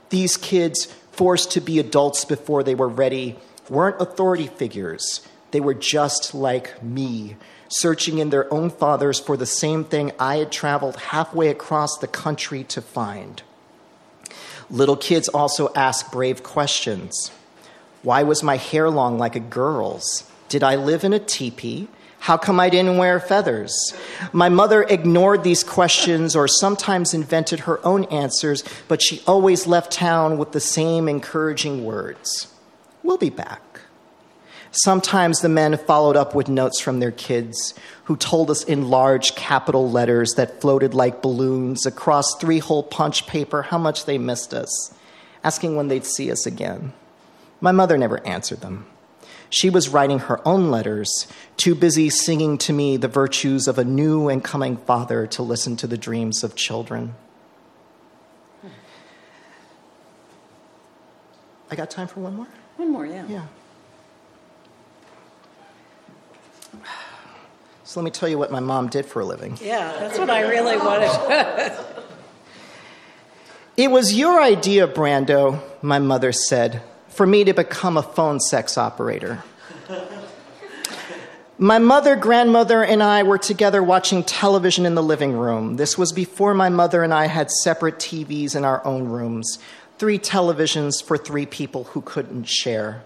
[0.10, 0.88] These kids
[1.20, 3.36] forced to be adults before they were ready,
[3.70, 5.20] weren't authority figures.
[5.52, 7.36] They were just like me,
[7.68, 12.08] searching in their own fathers for the same thing I had traveled halfway across the
[12.08, 13.44] country to find.
[14.70, 17.32] Little kids also ask brave questions.
[18.02, 20.24] Why was my hair long like a girl's?
[20.48, 21.90] Did I live in a teepee?
[22.20, 23.94] How come I didn't wear feathers?
[24.34, 29.92] My mother ignored these questions or sometimes invented her own answers, but she always left
[29.92, 32.54] town with the same encouraging words
[33.02, 33.62] We'll be back.
[34.72, 39.36] Sometimes the men followed up with notes from their kids, who told us in large
[39.36, 44.54] capital letters that floated like balloons across three hole punch paper how much they missed
[44.54, 44.94] us,
[45.44, 46.94] asking when they'd see us again.
[47.62, 48.86] My mother never answered them.
[49.50, 53.84] She was writing her own letters, too busy singing to me the virtues of a
[53.84, 57.16] new and coming father to listen to the dreams of children.
[61.72, 62.48] I got time for one more?
[62.78, 63.26] One more, yeah.
[63.28, 63.46] Yeah.
[67.84, 69.58] So let me tell you what my mom did for a living.
[69.62, 71.86] Yeah, that's what I really wanted.
[73.80, 78.78] It was your idea, Brando, my mother said, for me to become a phone sex
[78.78, 79.44] operator.
[81.62, 85.76] My mother, grandmother, and I were together watching television in the living room.
[85.76, 89.60] This was before my mother and I had separate TVs in our own rooms,
[89.98, 93.04] three televisions for three people who couldn't share.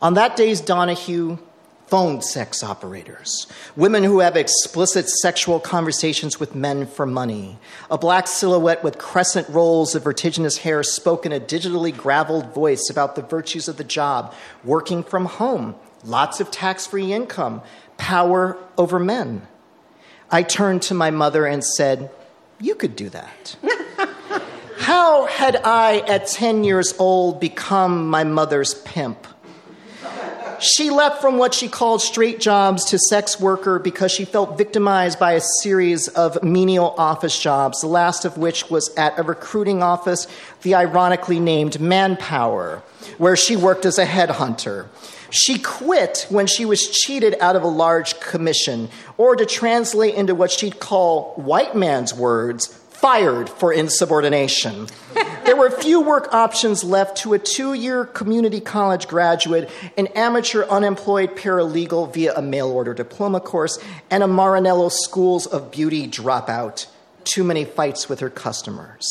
[0.00, 1.36] On that day's Donahue,
[1.86, 3.46] phone sex operators,
[3.76, 7.58] women who have explicit sexual conversations with men for money,
[7.90, 12.88] a black silhouette with crescent rolls of vertiginous hair spoke in a digitally graveled voice
[12.90, 17.62] about the virtues of the job, working from home, lots of tax free income,
[17.96, 19.46] power over men.
[20.30, 22.10] I turned to my mother and said,
[22.60, 23.56] You could do that.
[24.78, 29.26] How had I, at 10 years old, become my mother's pimp?
[30.60, 35.18] She left from what she called straight jobs to sex worker because she felt victimized
[35.18, 39.82] by a series of menial office jobs, the last of which was at a recruiting
[39.82, 40.26] office,
[40.62, 42.82] the ironically named Manpower,
[43.18, 44.86] where she worked as a headhunter.
[45.30, 48.88] She quit when she was cheated out of a large commission,
[49.18, 54.86] or to translate into what she'd call white man's words, fired for insubordination.
[55.56, 60.08] There were a few work options left to a two year community college graduate, an
[60.08, 63.78] amateur unemployed paralegal via a mail order diploma course,
[64.10, 66.88] and a Marinello Schools of Beauty dropout.
[67.24, 69.08] Too many fights with her customers.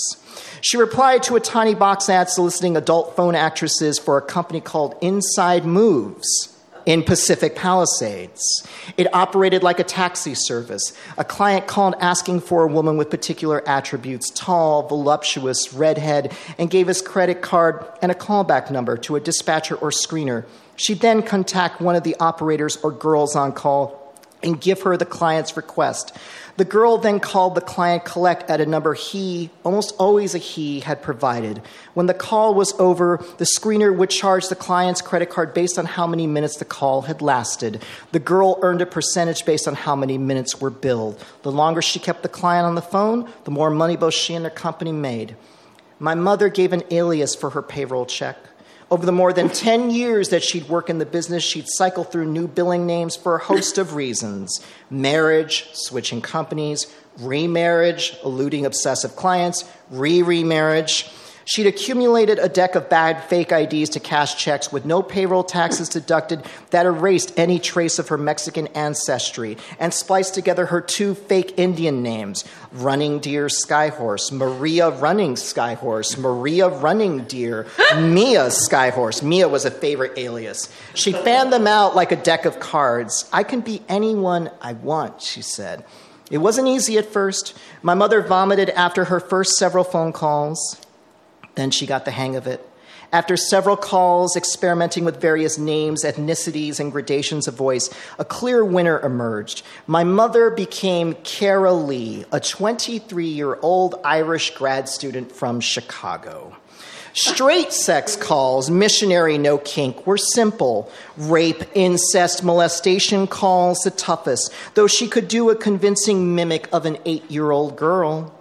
[0.61, 4.93] She replied to a tiny box ad soliciting adult phone actresses for a company called
[5.01, 6.54] Inside Moves
[6.85, 8.67] in Pacific Palisades.
[8.97, 10.93] It operated like a taxi service.
[11.17, 16.87] A client called asking for a woman with particular attributes tall, voluptuous, redhead, and gave
[16.87, 20.45] his credit card and a callback number to a dispatcher or screener.
[20.75, 24.04] She'd then contact one of the operators or girls on call
[24.43, 26.15] and give her the client's request.
[26.57, 30.79] The girl then called the client collect at a number he, almost always a he,
[30.79, 31.61] had provided.
[31.93, 35.85] When the call was over, the screener would charge the client's credit card based on
[35.85, 37.83] how many minutes the call had lasted.
[38.13, 41.21] The girl earned a percentage based on how many minutes were billed.
[41.41, 44.45] The longer she kept the client on the phone, the more money both she and
[44.45, 45.35] her company made.
[45.99, 48.37] My mother gave an alias for her payroll check.
[48.95, 52.27] Over the more than 10 years that she'd work in the business, she'd cycle through
[52.27, 56.87] new billing names for a host of reasons marriage, switching companies,
[57.19, 61.09] remarriage, eluding obsessive clients, re remarriage.
[61.47, 65.89] She'd accumulated a deck of bad fake IDs to cash checks with no payroll taxes
[65.89, 71.53] deducted that erased any trace of her Mexican ancestry and spliced together her two fake
[71.57, 79.21] Indian names Running Deer Skyhorse, Maria Running Skyhorse, Maria Running Deer, Mia Skyhorse.
[79.21, 80.73] Mia was a favorite alias.
[80.95, 83.29] She fanned them out like a deck of cards.
[83.31, 85.85] I can be anyone I want, she said.
[86.31, 87.55] It wasn't easy at first.
[87.83, 90.81] My mother vomited after her first several phone calls.
[91.55, 92.67] Then she got the hang of it.
[93.11, 97.89] After several calls experimenting with various names, ethnicities, and gradations of voice,
[98.19, 99.63] a clear winner emerged.
[99.87, 106.57] My mother became Kara Lee, a 23 year old Irish grad student from Chicago.
[107.13, 110.91] Straight sex calls, missionary no kink, were simple.
[111.15, 116.97] Rape, incest, molestation calls, the toughest, though she could do a convincing mimic of an
[117.05, 118.33] eight year old girl.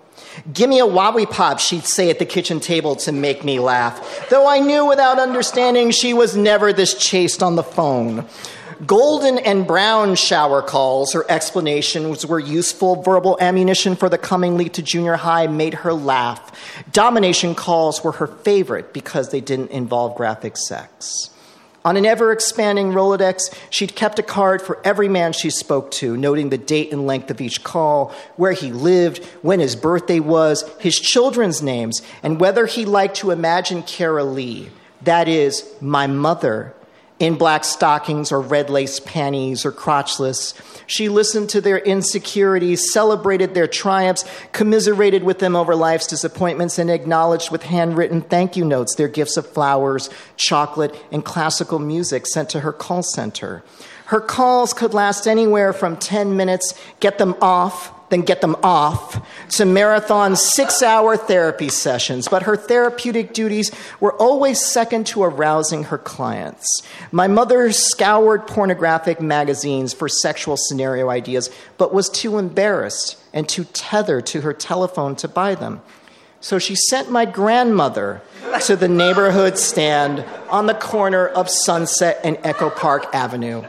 [0.52, 4.28] Give me a wowie pop, she'd say at the kitchen table to make me laugh,
[4.30, 8.26] though I knew without understanding she was never this chaste on the phone.
[8.86, 14.72] Golden and brown shower calls, her explanations were useful verbal ammunition for the coming leap
[14.74, 16.52] to junior high, made her laugh.
[16.92, 21.30] Domination calls were her favorite because they didn't involve graphic sex.
[21.86, 26.16] On an ever expanding Rolodex, she'd kept a card for every man she spoke to,
[26.16, 30.64] noting the date and length of each call, where he lived, when his birthday was,
[30.78, 34.70] his children's names, and whether he liked to imagine Kara Lee,
[35.02, 36.74] that is, my mother,
[37.18, 40.54] in black stockings or red lace panties or crotchless.
[40.86, 46.90] She listened to their insecurities, celebrated their triumphs, commiserated with them over life's disappointments, and
[46.90, 52.50] acknowledged with handwritten thank you notes their gifts of flowers, chocolate, and classical music sent
[52.50, 53.62] to her call center.
[54.06, 59.26] Her calls could last anywhere from 10 minutes, get them off, then get them off
[59.50, 62.28] to marathon six hour therapy sessions.
[62.28, 66.66] But her therapeutic duties were always second to arousing her clients.
[67.10, 73.64] My mother scoured pornographic magazines for sexual scenario ideas, but was too embarrassed and too
[73.64, 75.80] tethered to her telephone to buy them.
[76.40, 78.20] So she sent my grandmother
[78.64, 83.64] to the neighborhood stand on the corner of Sunset and Echo Park Avenue.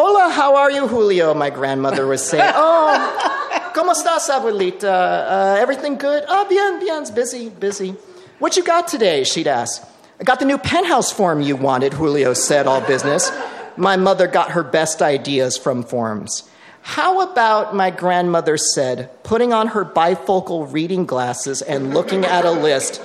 [0.00, 1.34] Hola, how are you, Julio?
[1.34, 2.38] My grandmother would say.
[2.54, 4.84] Oh, ¿cómo estás, abuelita?
[4.84, 6.22] Uh, everything good?
[6.28, 7.96] Oh, bien, bien's busy, busy.
[8.38, 9.24] What you got today?
[9.24, 9.82] She'd ask.
[10.20, 13.32] I got the new Penthouse Forum you wanted, Julio said, all business.
[13.76, 16.48] My mother got her best ideas from Forums.
[16.82, 22.52] How about, my grandmother said, putting on her bifocal reading glasses and looking at a
[22.52, 23.02] list,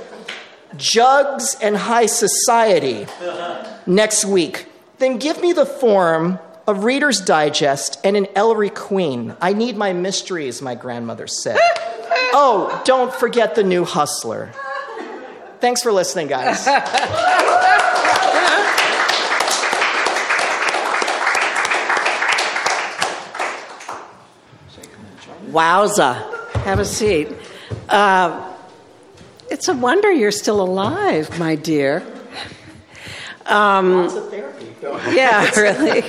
[0.77, 3.07] jugs and high society
[3.87, 4.67] next week?
[4.99, 9.35] Then give me the Forum a Reader's Digest, and an Ellery Queen.
[9.41, 11.57] I need my mysteries, my grandmother said.
[12.33, 14.53] oh, don't forget the new Hustler.
[15.59, 16.65] Thanks for listening, guys.
[25.53, 26.51] Wowza.
[26.63, 27.29] Have a seat.
[27.87, 28.53] Uh,
[29.51, 32.03] it's a wonder you're still alive, my dear.
[33.45, 34.75] Um, Lots of therapy.
[35.15, 36.03] yeah, really.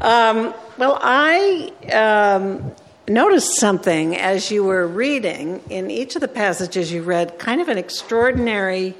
[0.00, 2.72] Um, well, I um,
[3.08, 5.62] noticed something as you were reading.
[5.70, 8.94] In each of the passages you read, kind of an extraordinary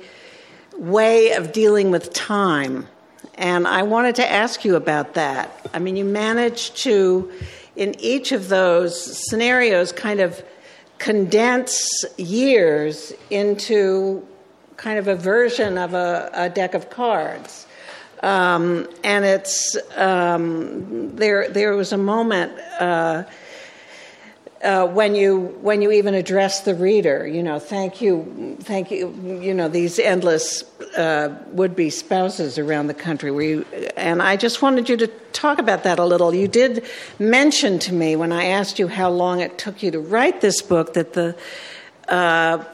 [0.76, 2.88] way of dealing with time.
[3.34, 5.68] And I wanted to ask you about that.
[5.72, 7.30] I mean, you managed to,
[7.76, 10.42] in each of those scenarios, kind of
[10.98, 14.26] condense years into
[14.76, 17.67] kind of a version of a, a deck of cards.
[18.22, 21.48] Um, and it's um, there.
[21.48, 23.24] There was a moment uh,
[24.62, 27.26] uh, when you when you even address the reader.
[27.26, 29.14] You know, thank you, thank you.
[29.40, 30.64] You know, these endless
[30.96, 33.30] uh, would-be spouses around the country.
[33.30, 33.66] Where you,
[33.96, 36.34] and I just wanted you to talk about that a little.
[36.34, 36.84] You did
[37.18, 40.60] mention to me when I asked you how long it took you to write this
[40.60, 41.36] book that the
[42.08, 42.64] uh,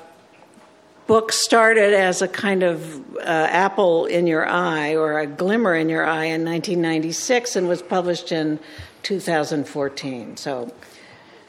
[1.07, 5.89] book started as a kind of uh, apple in your eye or a glimmer in
[5.89, 8.59] your eye in 1996 and was published in
[9.03, 10.37] 2014.
[10.37, 10.73] So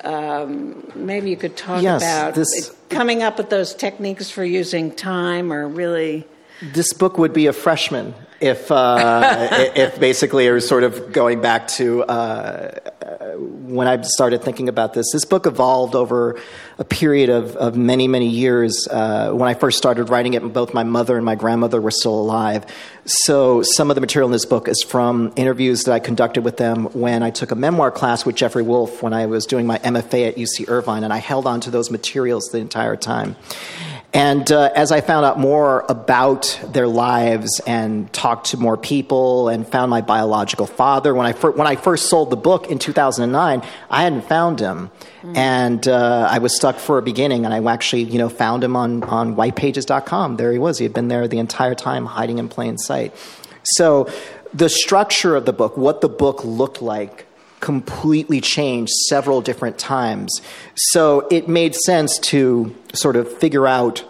[0.03, 4.91] um, maybe you could talk yes, about this, coming up with those techniques for using
[4.91, 6.27] time or really.
[6.61, 8.13] This book would be a freshman
[8.45, 12.79] if uh, if basically it was sort of going back to uh,
[13.39, 15.07] when I started thinking about this.
[15.11, 16.39] This book evolved over
[16.77, 18.87] a period of, of many many years.
[18.89, 22.19] Uh, when I first started writing it, both my mother and my grandmother were still
[22.19, 22.65] alive.
[23.05, 26.57] So some of the material in this book is from interviews that I conducted with
[26.57, 29.79] them when I took a memoir class with Geoffrey Wolff when I was doing my
[29.79, 33.35] MFA at UC Irvine, and I held on to those materials the entire time.
[34.13, 39.49] And uh, as I found out more about their lives and talked to more people
[39.49, 42.79] and found my biological father, when I, fir- when I first sold the book in
[42.79, 44.89] 2009, I hadn't found him.
[45.21, 45.37] Mm.
[45.37, 48.77] And uh, I was stuck for a beginning, and I actually you know, found him
[48.77, 50.37] on, on whitepages.com.
[50.37, 50.77] There he was.
[50.77, 53.13] He had been there the entire time, hiding in plain sight.
[53.63, 54.09] So
[54.53, 57.24] the structure of the book, what the book looked like,
[57.65, 60.39] completely changed several different times.
[60.75, 64.05] So it made sense to sort of figure out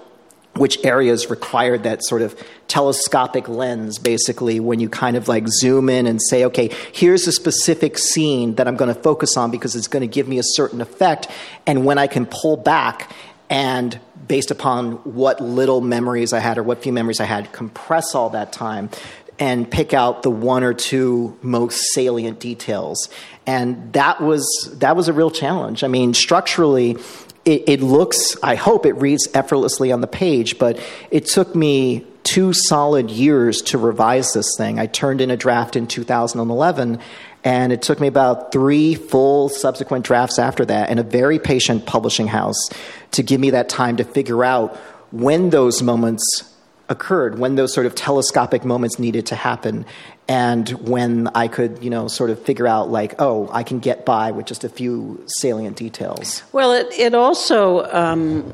[0.58, 2.38] which areas required that sort of
[2.68, 7.32] telescopic lens basically when you kind of like zoom in and say okay here's a
[7.32, 10.44] specific scene that i'm going to focus on because it's going to give me a
[10.44, 11.28] certain effect
[11.68, 13.12] and when i can pull back
[13.50, 14.00] and
[14.30, 18.30] based upon what little memories i had or what few memories i had compress all
[18.30, 18.90] that time
[19.38, 23.10] and pick out the one or two most salient details.
[23.46, 24.48] And that was
[24.80, 25.84] that was a real challenge.
[25.84, 26.98] I mean structurally
[27.44, 30.80] it, it looks i hope it reads effortlessly on the page but
[31.12, 34.80] it took me two solid years to revise this thing.
[34.80, 37.00] I turned in a draft in 2011
[37.44, 41.86] and it took me about three full subsequent drafts after that and a very patient
[41.86, 42.70] publishing house
[43.12, 44.76] to give me that time to figure out
[45.12, 46.52] when those moments
[46.90, 49.86] occurred, when those sort of telescopic moments needed to happen,
[50.28, 54.06] and when I could, you know, sort of figure out, like, oh, I can get
[54.06, 56.44] by with just a few salient details.
[56.52, 58.54] Well, it, it also um,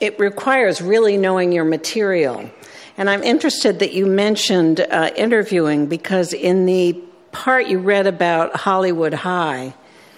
[0.00, 2.50] it requires really knowing your material,
[2.96, 6.94] and I'm interested that you mentioned uh, interviewing because in the
[7.32, 9.74] part you read about Hollywood High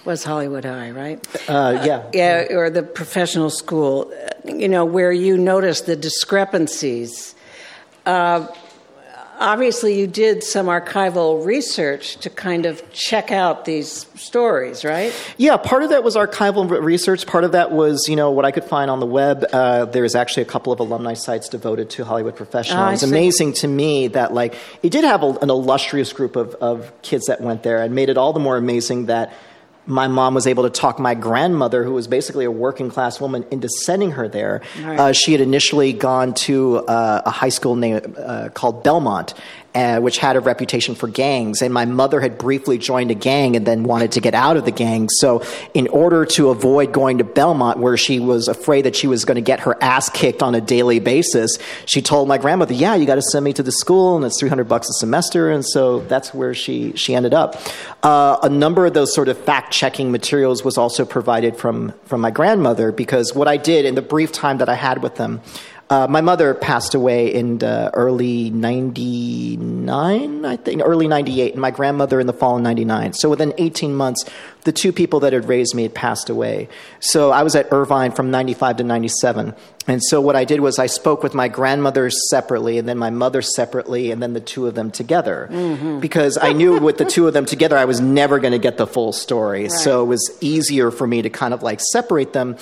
[0.07, 1.23] was Hollywood High, right?
[1.47, 1.97] Uh, yeah.
[1.97, 4.11] Uh, yeah, or the professional school,
[4.45, 7.35] you know, where you notice the discrepancies
[8.07, 8.47] uh,
[9.39, 15.13] obviously, you did some archival research to kind of check out these stories, right?
[15.37, 17.25] Yeah, part of that was archival research.
[17.27, 19.45] Part of that was, you know, what I could find on the web.
[19.51, 22.89] Uh, there's actually a couple of alumni sites devoted to Hollywood professionals.
[22.89, 26.55] Oh, it's amazing to me that, like, it did have a, an illustrious group of,
[26.55, 29.33] of kids that went there, and made it all the more amazing that
[29.87, 33.45] my mom was able to talk my grandmother, who was basically a working class woman,
[33.51, 34.61] into sending her there.
[34.81, 34.99] Right.
[34.99, 39.33] Uh, she had initially gone to uh, a high school name, uh, called Belmont,
[39.77, 41.61] uh, which had a reputation for gangs.
[41.61, 44.65] And my mother had briefly joined a gang and then wanted to get out of
[44.65, 45.07] the gang.
[45.07, 45.43] So,
[45.75, 49.35] in order to avoid going to Belmont, where she was afraid that she was going
[49.35, 53.05] to get her ass kicked on a daily basis, she told my grandmother, "Yeah, you
[53.05, 55.63] got to send me to the school, and it's three hundred bucks a semester." And
[55.63, 57.61] so that's where she she ended up.
[58.01, 62.21] Uh, a number of those sort of fact checking materials was also provided from from
[62.21, 65.39] my grandmother because what I did in the brief time that I had with them
[65.89, 71.71] Uh, my mother passed away in uh, early 99, I think, early 98, and my
[71.71, 73.13] grandmother in the fall of 99.
[73.13, 74.25] So within 18 months,
[74.65, 76.67] the two people that had raised me had passed away.
[76.99, 79.55] So I was at Irvine from 95 to 97.
[79.87, 83.09] And so what I did was I spoke with my grandmother separately and then my
[83.09, 85.47] mother separately and then the two of them together.
[85.49, 86.01] Mm-hmm.
[86.01, 88.75] Because I knew with the two of them together, I was never going to get
[88.75, 89.63] the full story.
[89.63, 89.71] Right.
[89.71, 92.57] So it was easier for me to kind of like separate them.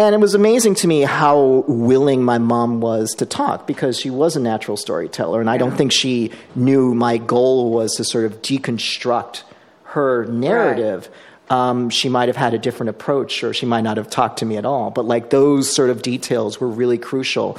[0.00, 4.08] And it was amazing to me how willing my mom was to talk because she
[4.08, 5.42] was a natural storyteller.
[5.42, 9.42] And I don't think she knew my goal was to sort of deconstruct
[9.84, 11.10] her narrative.
[11.50, 11.68] Right.
[11.68, 14.46] Um, she might have had a different approach or she might not have talked to
[14.46, 14.90] me at all.
[14.90, 17.58] But like those sort of details were really crucial.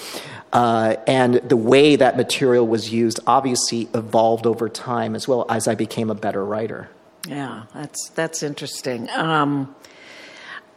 [0.52, 5.68] Uh, and the way that material was used obviously evolved over time as well as
[5.68, 6.90] I became a better writer.
[7.28, 9.12] Yeah, that's that's interesting.
[9.12, 9.76] Um,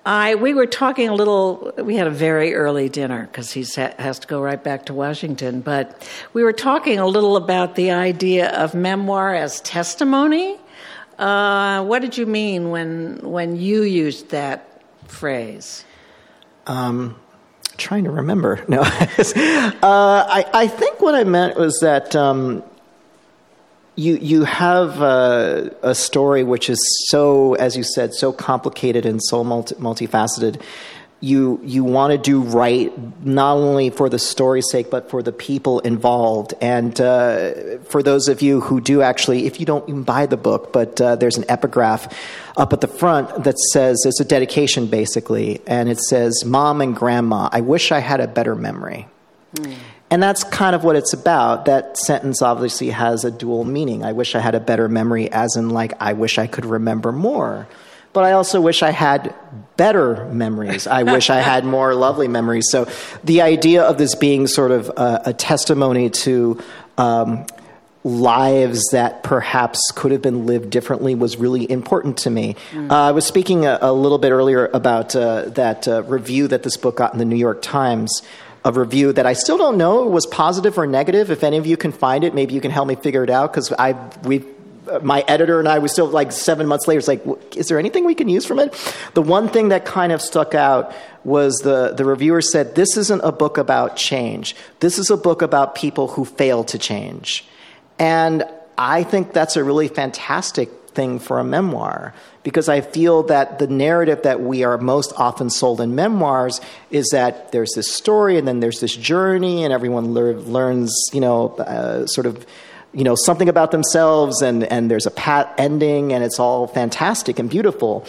[0.07, 1.73] I we were talking a little.
[1.79, 3.65] We had a very early dinner because he
[3.99, 5.61] has to go right back to Washington.
[5.63, 10.59] But we were talking a little about the idea of memoir as testimony.
[11.19, 15.85] Uh, what did you mean when when you used that phrase?
[16.67, 17.19] Um,
[17.79, 18.63] trying to remember.
[18.69, 18.87] No, uh,
[19.83, 22.15] I I think what I meant was that.
[22.15, 22.63] Um,
[23.97, 26.79] you you have a, a, story which is
[27.09, 30.61] so, as you said, so complicated and so multi, multifaceted.
[31.21, 32.93] You you want to do right
[33.25, 36.53] not only for the story's sake, but for the people involved.
[36.61, 40.37] And uh, for those of you who do actually, if you don't even buy the
[40.37, 42.13] book, but uh, there's an epigraph
[42.57, 46.95] up at the front that says it's a dedication basically, and it says, "Mom and
[46.95, 49.07] Grandma, I wish I had a better memory."
[49.55, 49.77] Mm.
[50.15, 51.65] And that's kind of what it's about.
[51.65, 54.05] That sentence obviously has a dual meaning.
[54.05, 57.11] I wish I had a better memory, as in, like, I wish I could remember
[57.11, 57.67] more.
[58.13, 59.35] But I also wish I had
[59.77, 60.87] better memories.
[60.87, 62.67] I wish I had more lovely memories.
[62.71, 62.87] So
[63.25, 66.61] the idea of this being sort of a, a testimony to
[66.97, 67.45] um,
[68.05, 72.55] lives that perhaps could have been lived differently was really important to me.
[72.71, 72.89] Mm.
[72.89, 76.63] Uh, I was speaking a, a, little bit earlier about uh, that uh, review that
[76.63, 78.23] this book got in the New York Times
[78.65, 81.31] a review that I still don't know was positive or negative.
[81.31, 83.53] If any of you can find it, maybe you can help me figure it out
[83.53, 83.93] because I
[84.23, 84.45] we
[85.03, 86.99] my editor and I was still like seven months later.
[86.99, 88.75] It's like, is there anything we can use from it?
[89.15, 90.95] The one thing that kind of stuck out
[91.25, 94.57] was the the reviewer said, "This isn't a book about change.
[94.81, 97.47] This is a book about people who fail to change,"
[97.99, 98.45] and
[98.77, 103.67] I think that's a really fantastic thing for a memoir because I feel that the
[103.67, 108.47] narrative that we are most often sold in memoirs is that there's this story and
[108.47, 112.47] then there's this journey and everyone lear- learns, you know, uh, sort of,
[112.93, 117.39] you know, something about themselves and, and there's a pat ending and it's all fantastic
[117.39, 118.07] and beautiful.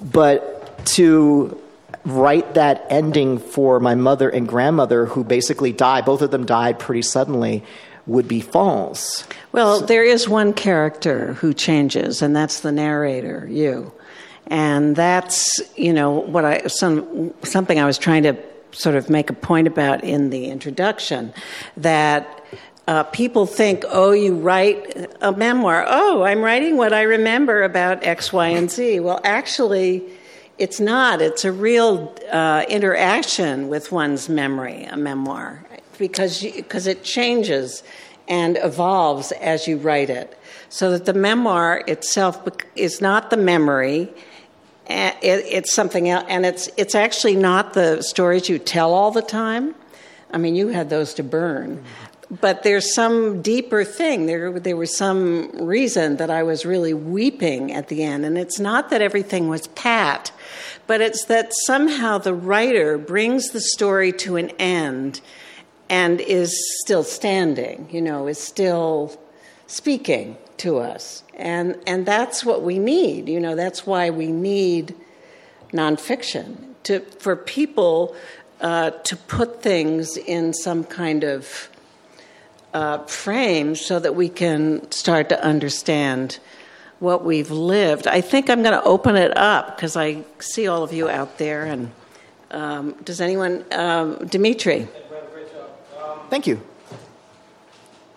[0.00, 1.60] But to
[2.04, 6.78] write that ending for my mother and grandmother who basically died, both of them died
[6.78, 7.64] pretty suddenly,
[8.08, 9.26] would be false.
[9.52, 13.92] Well, so, there is one character who changes, and that's the narrator, you.
[14.46, 18.36] And that's, you know, what I some something I was trying to
[18.72, 21.34] sort of make a point about in the introduction
[21.76, 22.44] that
[22.86, 25.84] uh, people think, oh, you write a memoir.
[25.86, 29.00] Oh, I'm writing what I remember about X, Y, and Z.
[29.00, 30.02] Well, actually,
[30.56, 31.20] it's not.
[31.20, 35.67] It's a real uh, interaction with one's memory, a memoir
[35.98, 37.82] because because it changes
[38.28, 40.38] and evolves as you write it.
[40.68, 42.46] So that the memoir itself
[42.76, 44.08] is not the memory,
[44.86, 49.74] it's something else, and it's it's actually not the stories you tell all the time.
[50.30, 51.82] I mean, you had those to burn,
[52.30, 54.26] but there's some deeper thing.
[54.26, 58.60] There there was some reason that I was really weeping at the end, and it's
[58.60, 60.32] not that everything was pat,
[60.86, 65.22] but it's that somehow the writer brings the story to an end
[65.90, 69.18] and is still standing, you know, is still
[69.66, 71.22] speaking to us.
[71.34, 74.94] And, and that's what we need, you know, that's why we need
[75.72, 78.14] nonfiction to, for people
[78.60, 81.68] uh, to put things in some kind of
[82.74, 86.38] uh, frame so that we can start to understand
[86.98, 88.06] what we've lived.
[88.06, 91.38] I think I'm going to open it up because I see all of you out
[91.38, 91.64] there.
[91.64, 91.92] And
[92.50, 94.88] um, does anyone, um, Dimitri?
[96.30, 96.60] Thank you.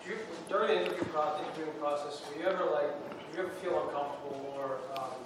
[0.06, 4.52] you during the interview process, interviewing process, you ever like, do you ever feel uncomfortable
[4.54, 5.16] or um,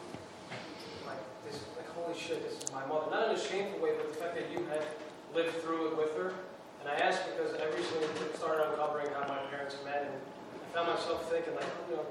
[1.04, 3.10] like this, like holy shit, this is my mother?
[3.10, 4.86] Not in a shameful way, but the fact that you had
[5.34, 6.32] lived through it with her.
[6.80, 8.06] And I asked because I recently
[8.36, 12.06] started uncovering how my parents met, and I found myself thinking like, you know,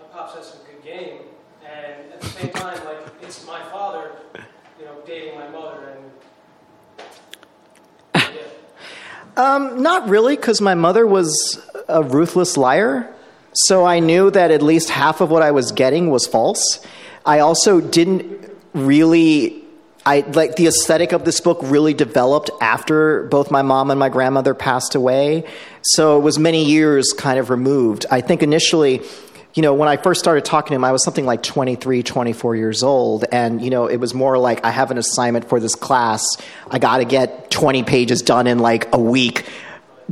[0.00, 1.18] my pops has some good game,
[1.62, 4.12] and at the same time, like it's my father,
[4.78, 7.04] you know, dating my mother, and
[8.14, 8.48] yeah.
[9.36, 13.12] Um, not really, because my mother was a ruthless liar.
[13.52, 16.84] So I knew that at least half of what I was getting was false.
[17.24, 19.62] I also didn't really.
[20.04, 24.08] I like the aesthetic of this book really developed after both my mom and my
[24.08, 25.44] grandmother passed away.
[25.82, 28.06] So it was many years kind of removed.
[28.08, 29.02] I think initially,
[29.56, 32.56] you know, when I first started talking to him, I was something like 23, 24
[32.56, 33.24] years old.
[33.32, 36.22] And, you know, it was more like I have an assignment for this class.
[36.70, 39.46] I got to get 20 pages done in like a week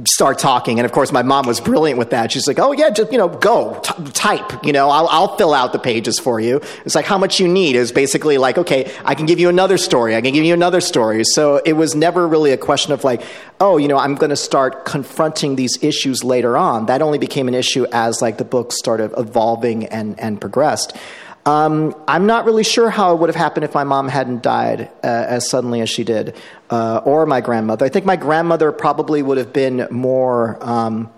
[0.04, 0.78] start talking.
[0.78, 2.32] And of course, my mom was brilliant with that.
[2.32, 4.64] She's like, "Oh yeah, just you know, go t- type.
[4.64, 7.46] You know, I'll, I'll fill out the pages for you." It's like how much you
[7.46, 10.16] need is basically like, okay, I can give you another story.
[10.16, 11.22] I can give you another story.
[11.24, 13.22] So it was never really a question of like,
[13.60, 16.86] oh, you know, I'm going to start confronting these issues later on.
[16.86, 20.96] That only became an issue as like the book started evolving and and progressed.
[21.46, 24.90] Um, I'm not really sure how it would have happened if my mom hadn't died
[25.02, 26.34] uh, as suddenly as she did,
[26.70, 27.84] uh, or my grandmother.
[27.84, 31.10] I think my grandmother probably would have been more um,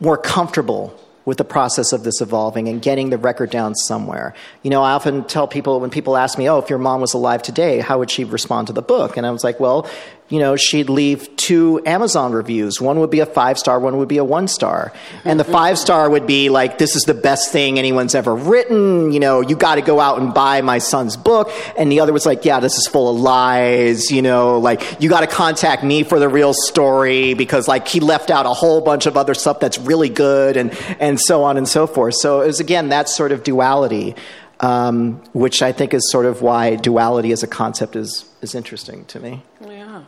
[0.00, 4.34] more comfortable with the process of this evolving and getting the record down somewhere.
[4.62, 7.14] You know, I often tell people when people ask me, "Oh, if your mom was
[7.14, 9.88] alive today, how would she respond to the book?" And I was like, "Well,
[10.28, 12.80] you know, she'd leave two Amazon reviews.
[12.80, 14.92] One would be a five star, one would be a one star.
[15.24, 19.12] And the five star would be like, this is the best thing anyone's ever written.
[19.12, 21.52] You know, you got to go out and buy my son's book.
[21.78, 24.10] And the other was like, yeah, this is full of lies.
[24.10, 28.00] You know, like, you got to contact me for the real story because like he
[28.00, 31.56] left out a whole bunch of other stuff that's really good and, and so on
[31.56, 32.14] and so forth.
[32.14, 34.16] So it was again, that sort of duality.
[34.58, 39.04] Um, which I think is sort of why duality as a concept is, is interesting
[39.04, 39.42] to me.
[39.60, 40.04] Yeah.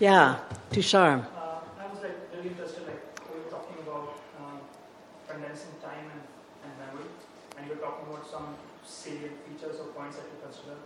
[0.00, 0.38] Yeah,
[0.70, 1.22] Tushar.
[1.22, 4.58] Uh, I was like really interested, like we were talking about um,
[5.28, 6.22] condensing time and,
[6.66, 7.10] and memory,
[7.56, 10.76] and you were talking about some salient features or points that you consider.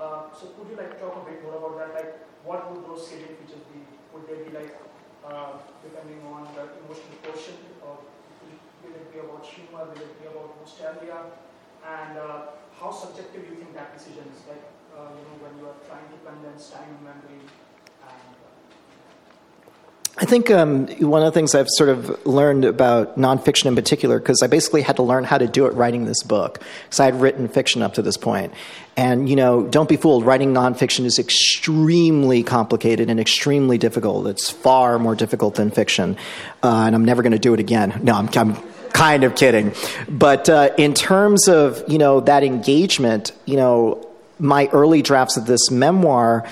[0.00, 1.90] Uh, so could you like talk a bit more about that?
[1.94, 2.10] Like,
[2.44, 3.84] what would those salient features be?
[4.16, 4.72] Would they be like
[5.24, 9.84] uh, depending on the emotional quotient, or will it be about humor?
[9.92, 11.36] Will it be about nostalgia?
[11.84, 14.48] And uh, how subjective do you think that decision is?
[14.48, 14.64] Like,
[14.96, 17.44] uh, you know, when you are trying to condense time and memory.
[20.16, 24.20] I think um, one of the things I've sort of learned about nonfiction in particular,
[24.20, 27.06] because I basically had to learn how to do it writing this book, because I
[27.06, 28.54] had written fiction up to this point.
[28.96, 34.28] And, you know, don't be fooled, writing nonfiction is extremely complicated and extremely difficult.
[34.28, 36.16] It's far more difficult than fiction.
[36.62, 38.00] Uh, and I'm never going to do it again.
[38.04, 38.54] No, I'm, I'm
[38.92, 39.74] kind of kidding.
[40.08, 44.08] But uh, in terms of, you know, that engagement, you know,
[44.38, 46.46] my early drafts of this memoir,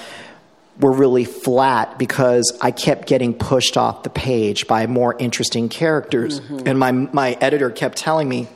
[0.81, 6.41] were really flat because I kept getting pushed off the page by more interesting characters.
[6.41, 6.67] Mm-hmm.
[6.67, 8.49] And my, my editor kept telling me,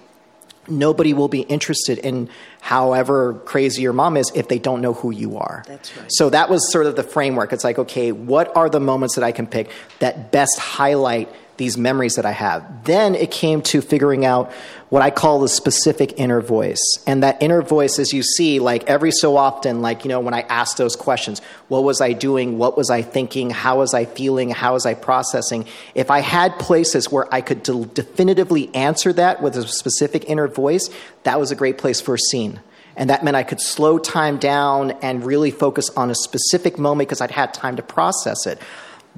[0.68, 2.28] nobody will be interested in
[2.60, 5.62] however crazy your mom is if they don't know who you are.
[5.66, 6.06] That's right.
[6.10, 7.52] So that was sort of the framework.
[7.52, 11.76] It's like, okay, what are the moments that I can pick that best highlight these
[11.76, 12.84] memories that I have.
[12.84, 14.52] Then it came to figuring out
[14.88, 16.80] what I call the specific inner voice.
[17.06, 20.34] And that inner voice, as you see, like every so often, like, you know, when
[20.34, 22.56] I ask those questions, what was I doing?
[22.58, 23.50] What was I thinking?
[23.50, 24.50] How was I feeling?
[24.50, 25.66] How was I processing?
[25.94, 30.46] If I had places where I could de- definitively answer that with a specific inner
[30.46, 30.88] voice,
[31.24, 32.60] that was a great place for a scene.
[32.96, 37.08] And that meant I could slow time down and really focus on a specific moment
[37.08, 38.58] because I'd had time to process it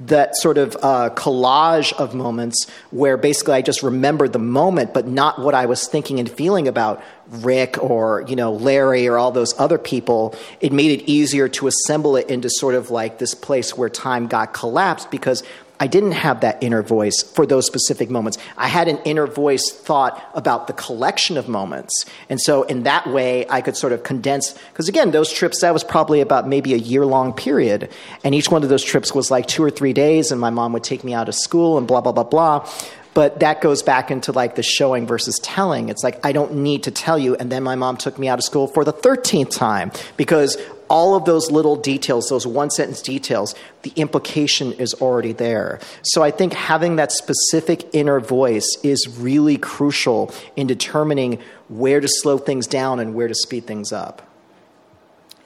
[0.05, 5.07] that sort of uh, collage of moments where basically I just remembered the moment, but
[5.07, 9.31] not what I was thinking and feeling about Rick or you know Larry or all
[9.31, 10.35] those other people.
[10.61, 14.27] It made it easier to assemble it into sort of like this place where time
[14.27, 15.43] got collapsed because
[15.79, 18.37] I didn't have that inner voice for those specific moments.
[18.57, 22.05] I had an inner voice thought about the collection of moments.
[22.27, 25.73] And so, in that way, I could sort of condense, because again, those trips, that
[25.73, 27.89] was probably about maybe a year long period.
[28.23, 30.73] And each one of those trips was like two or three days, and my mom
[30.73, 32.69] would take me out of school and blah, blah, blah, blah.
[33.13, 35.89] But that goes back into like the showing versus telling.
[35.89, 37.35] It's like, I don't need to tell you.
[37.35, 40.57] And then my mom took me out of school for the 13th time because
[40.89, 45.79] all of those little details, those one sentence details, the implication is already there.
[46.01, 52.07] So I think having that specific inner voice is really crucial in determining where to
[52.07, 54.23] slow things down and where to speed things up.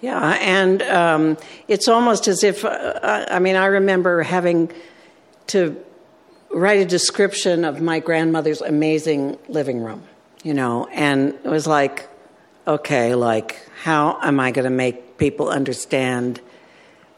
[0.02, 1.38] Yeah, and um,
[1.70, 4.70] it's almost as if, uh, I mean, I remember having
[5.48, 5.82] to
[6.52, 10.04] write a description of my grandmother's amazing living room,
[10.44, 12.10] you know, and it was like,
[12.68, 16.42] okay, like, how am I going to make people understand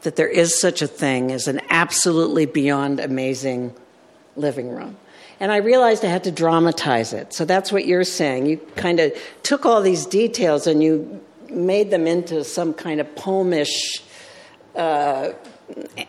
[0.02, 3.74] that there is such a thing as an absolutely beyond amazing
[4.36, 4.96] living room?
[5.38, 7.32] And I realized I had to dramatize it.
[7.32, 8.46] So that's what you're saying.
[8.46, 11.20] You kind of took all these details and you
[11.50, 14.02] made them into some kind of poemish
[14.74, 15.32] uh,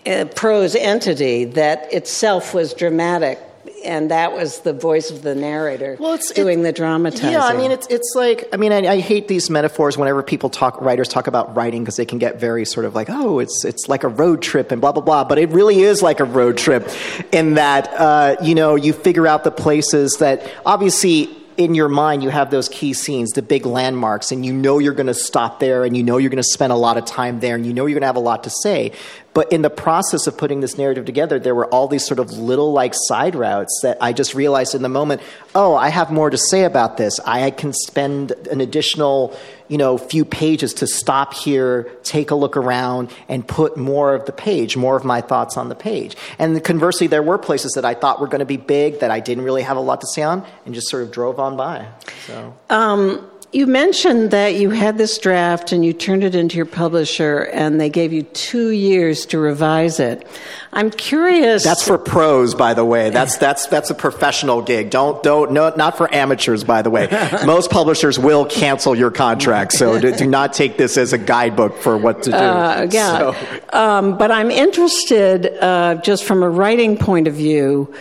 [0.05, 3.39] uh, prose entity that itself was dramatic.
[3.85, 7.31] And that was the voice of the narrator Well, it's- doing it- the dramatizing.
[7.31, 10.49] Yeah, I mean, it's it's like I mean, I, I hate these metaphors whenever people
[10.49, 13.63] talk, writers talk about writing because they can get very sort of like, oh, it's
[13.63, 15.23] it's like a road trip and blah blah blah.
[15.23, 16.89] But it really is like a road trip,
[17.31, 22.21] in that uh, you know you figure out the places that obviously in your mind
[22.21, 25.59] you have those key scenes, the big landmarks, and you know you're going to stop
[25.59, 27.73] there, and you know you're going to spend a lot of time there, and you
[27.73, 28.91] know you're going to have a lot to say.
[29.37, 32.31] But in the process of putting this narrative together, there were all these sort of
[32.31, 35.21] little like side routes that I just realized in the moment,
[35.53, 37.19] oh, I have more to say about this.
[37.19, 42.57] I can spend an additional, you know, few pages to stop here, take a look
[42.57, 46.17] around, and put more of the page, more of my thoughts on the page.
[46.39, 49.19] And conversely, there were places that I thought were going to be big that I
[49.19, 51.87] didn't really have a lot to say on and just sort of drove on by.
[52.25, 52.55] So.
[52.71, 57.39] Um, you mentioned that you had this draft and you turned it into your publisher,
[57.53, 60.27] and they gave you two years to revise it.
[60.73, 61.63] I'm curious.
[61.63, 63.09] That's for pros, by the way.
[63.09, 64.89] That's that's that's a professional gig.
[64.89, 67.07] Don't don't no, not for amateurs, by the way.
[67.45, 71.77] Most publishers will cancel your contract, so do, do not take this as a guidebook
[71.77, 72.37] for what to do.
[72.37, 73.17] Uh, yeah.
[73.17, 73.35] So-
[73.71, 77.93] Um, but I'm interested, uh, just from a writing point of view,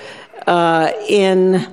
[0.47, 1.67] uh, in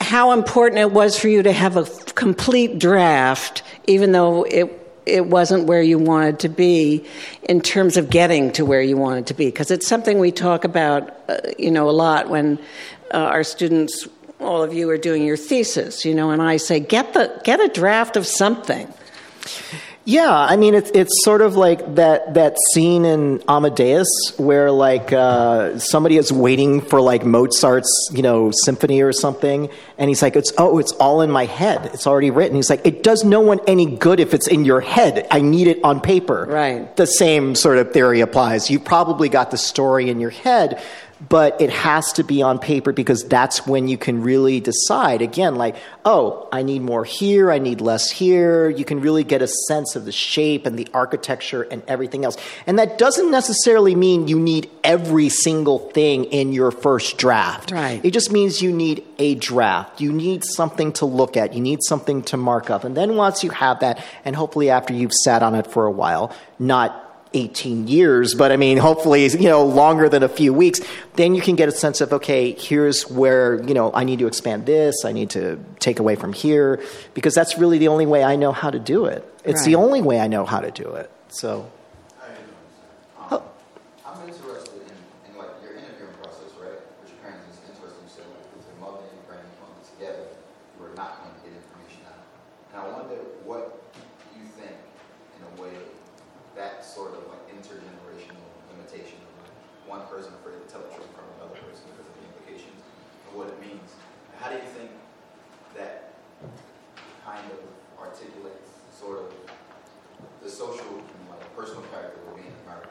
[0.00, 1.84] how important it was for you to have a
[2.22, 7.04] complete draft, even though it it wasn't where you wanted to be
[7.42, 9.46] in terms of getting to where you wanted to be.
[9.46, 12.60] Because it's something we talk about uh, you know a lot when
[13.12, 14.06] uh, our students
[14.38, 17.60] all of you are doing your thesis you know and I say get the get
[17.60, 18.92] a draft of something
[20.04, 25.12] Yeah, I mean it's it's sort of like that that scene in Amadeus where like
[25.12, 30.34] uh, somebody is waiting for like Mozart's you know symphony or something, and he's like,
[30.34, 31.90] "It's oh, it's all in my head.
[31.94, 34.80] It's already written." He's like, "It does no one any good if it's in your
[34.80, 35.26] head.
[35.30, 36.96] I need it on paper." Right.
[36.96, 38.70] The same sort of theory applies.
[38.70, 40.82] You probably got the story in your head,
[41.28, 45.54] but it has to be on paper because that's when you can really decide again
[45.54, 48.70] like oh i need more here i need less here.
[48.70, 52.36] You can really get a sense of the shape and the architecture and everything else.
[52.66, 57.70] And that doesn't necessarily mean you need every single thing in your first draft.
[57.70, 58.00] Right.
[58.04, 60.00] it just means you need a draft.
[60.00, 61.54] You need something to look at.
[61.54, 62.84] You need something to mark up.
[62.84, 65.90] And then once you have that and hopefully after you've sat on it for a
[65.90, 70.80] while not 18 years, but I mean, hopefully, you know, longer than a few weeks,
[71.14, 74.26] then you can get a sense of, okay, here's where, you know, I need to
[74.26, 76.82] expand this, I need to take away from here,
[77.14, 79.24] because that's really the only way I know how to do it.
[79.44, 81.10] It's the only way I know how to do it.
[81.28, 81.70] So,
[83.30, 83.42] Um,
[84.04, 86.78] I'm interested in, in like your interviewing process, right?
[87.00, 88.04] Which apparently is interesting.
[88.04, 91.40] You said with your mother and your granny coming together, you were not going to
[91.42, 92.22] get information out.
[92.70, 93.18] And I wonder
[93.48, 93.82] what
[94.36, 95.72] you think, in a way,
[96.56, 99.54] that sort of like intergenerational limitation of like
[99.88, 102.80] one person afraid to tell the truth from another person because of the implications
[103.28, 103.96] and what it means.
[104.40, 104.90] How do you think
[105.76, 106.14] that
[107.24, 107.58] kind of
[107.98, 109.32] articulates sort of
[110.42, 112.90] the social and like personal character of being American?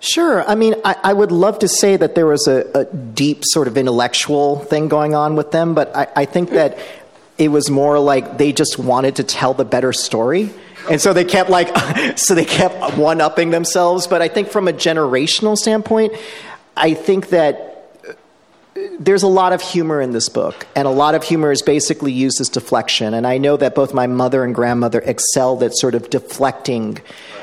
[0.00, 0.48] Sure.
[0.48, 3.68] I mean, I, I would love to say that there was a, a deep sort
[3.68, 6.78] of intellectual thing going on with them, but I, I think that
[7.36, 10.50] it was more like they just wanted to tell the better story.
[10.90, 11.76] And so they kept like,
[12.18, 14.06] so they kept one upping themselves.
[14.06, 16.14] But I think from a generational standpoint,
[16.76, 18.12] I think that uh,
[18.98, 22.12] there's a lot of humor in this book, and a lot of humor is basically
[22.12, 23.14] used as deflection.
[23.14, 27.00] And I know that both my mother and grandmother excelled at sort of deflecting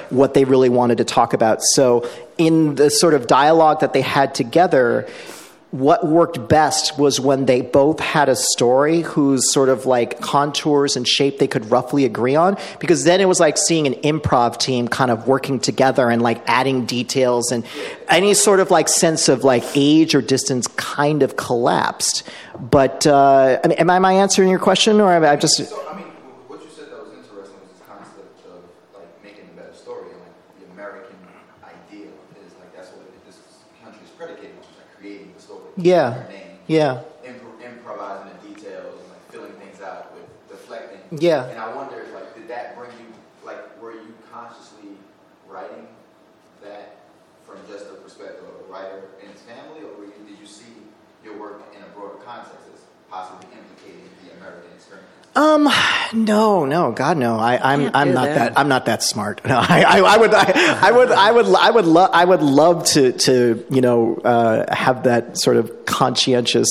[0.10, 1.62] what they really wanted to talk about.
[1.62, 5.08] So, in the sort of dialogue that they had together,
[5.76, 10.95] what worked best was when they both had a story whose sort of like contours
[10.95, 14.57] and shape they could roughly agree on because then it was like seeing an improv
[14.57, 17.65] team kind of working together and like adding details and
[18.07, 22.23] any sort of like sense of like age or distance kind of collapsed.
[22.57, 25.95] But uh, am I, am I answering your question or am I just So, I
[25.97, 26.05] mean,
[26.47, 28.63] what you said that was interesting was this concept of
[28.95, 31.17] like making a better story and like the American
[31.63, 33.36] ideal is like that's what this
[33.84, 35.64] country is predicated on, like creating the story.
[35.78, 36.26] Yeah.
[36.67, 41.01] Yeah impro- improvising the details and like filling things out with deflecting.
[41.11, 41.49] Yeah.
[41.49, 43.09] And I wonder, like, did that bring you,
[43.43, 44.95] like, were you consciously
[45.47, 45.88] writing
[46.63, 46.97] that
[47.45, 50.47] from just the perspective of a writer and his family, or were you, did you
[50.47, 50.73] see
[51.23, 55.25] your work in a broader context as possibly implicating the American experience?
[55.36, 55.70] Um,
[56.14, 57.38] no, no, God, no.
[57.38, 58.36] I, I'm, I'm not that.
[58.54, 58.60] that.
[58.60, 59.42] I'm not that smart.
[59.46, 62.42] No, I, I, I would, I, I would, I would, I would love, I would
[62.42, 66.68] love to, to, you know, uh, have that sort of conscientious,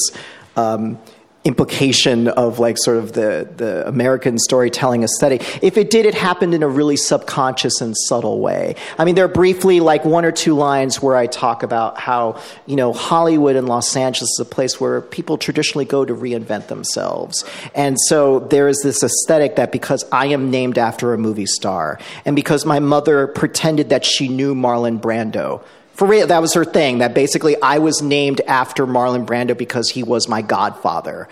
[0.57, 0.99] um,
[1.45, 5.62] implication of like sort of the, the American storytelling aesthetic.
[5.62, 8.76] If it did, it happened in a really subconscious and subtle way.
[8.99, 12.40] I mean, there are briefly like one or two lines where I talk about how,
[12.64, 16.68] you know, Hollywood and Los Angeles is a place where people traditionally go to reinvent
[16.68, 17.45] themselves.
[17.74, 22.01] And so there is this aesthetic that because I am named after a movie star
[22.24, 25.62] and because my mother pretended that she knew Marlon Brando,
[25.95, 26.99] for real, that was her thing.
[26.99, 31.28] That basically I was named after Marlon Brando because he was my godfather.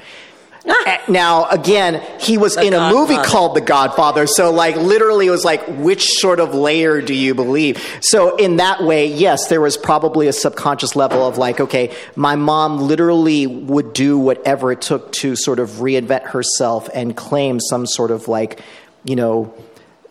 [0.64, 5.26] Eh, now, again, he was The in a movie called The Godfather, so like literally
[5.26, 7.84] it was like, which sort of layer do you believe?
[8.00, 12.36] So in that way, yes, there was probably a subconscious level of like, okay, my
[12.36, 17.86] mom literally would do whatever it took to sort of reinvent herself and claim some
[17.86, 18.60] sort of like,
[19.04, 19.52] you know,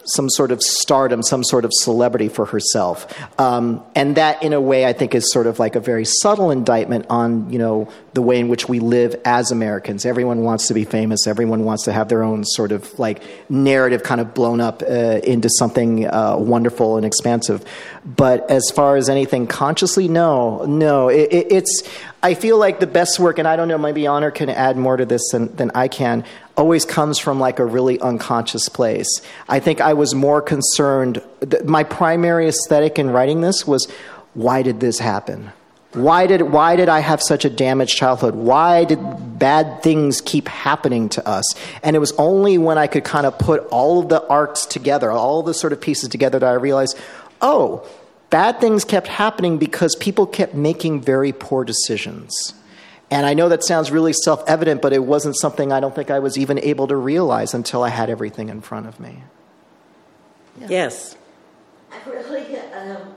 [0.05, 3.07] some sort of stardom, some sort of celebrity for herself.
[3.39, 6.51] Um, and that, in a way, I think is sort of like a very subtle
[6.51, 10.05] indictment on, you know, the way in which we live as Americans.
[10.05, 11.27] Everyone wants to be famous.
[11.27, 15.19] Everyone wants to have their own sort of like narrative kind of blown up uh,
[15.23, 17.63] into something uh, wonderful and expansive.
[18.03, 21.09] But as far as anything consciously, no, no.
[21.09, 21.83] It, it, it's,
[22.23, 24.97] I feel like the best work, and I don't know, maybe Honor can add more
[24.97, 26.23] to this than, than I can,
[26.57, 29.21] always comes from like a really unconscious place.
[29.47, 33.91] I think I was more concerned, th- my primary aesthetic in writing this was
[34.33, 35.51] why did this happen?
[35.93, 38.33] Why did, why did I have such a damaged childhood?
[38.35, 38.99] Why did
[39.37, 41.43] bad things keep happening to us?
[41.83, 45.11] And it was only when I could kind of put all of the arcs together,
[45.11, 46.97] all the sort of pieces together, that I realized,
[47.41, 47.85] oh,
[48.29, 52.53] bad things kept happening because people kept making very poor decisions.
[53.11, 56.09] And I know that sounds really self evident, but it wasn't something I don't think
[56.09, 59.23] I was even able to realize until I had everything in front of me.
[60.57, 61.17] Yes.
[61.91, 63.13] I really, um,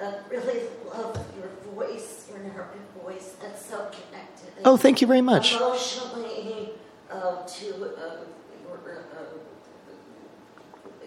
[0.00, 3.36] uh, really love your voice, your narrative voice.
[3.42, 4.52] That's so connected.
[4.64, 5.56] Oh, thank you very much.
[5.56, 6.70] Emotionally,
[7.10, 8.24] uh, to uh,
[8.64, 9.36] your, uh,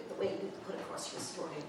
[0.07, 1.63] the way you put across your story.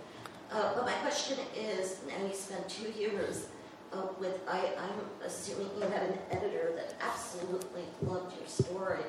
[0.53, 3.47] Uh, but my question is, now you spent two years
[3.93, 9.01] uh, with, I, I'm assuming you had an editor that absolutely loved your story.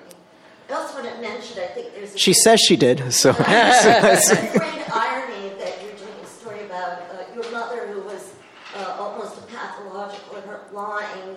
[0.69, 3.35] I also want to mention, I think there's a She says she did, so.
[3.39, 8.33] it's a great irony that you're doing a story about uh, your mother who was
[8.75, 11.35] uh, almost a pathological in her lying,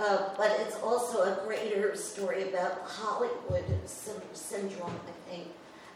[0.00, 5.48] uh, but it's also a greater story about Hollywood syn- syndrome, I think.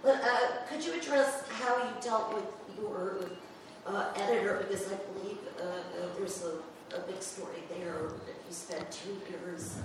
[0.02, 2.44] But uh, could you address how you dealt with
[2.78, 3.20] your
[3.86, 4.66] uh, editor?
[4.68, 5.38] Because I believe
[6.18, 6.54] there's a,
[6.94, 9.76] a big story there that you spent two years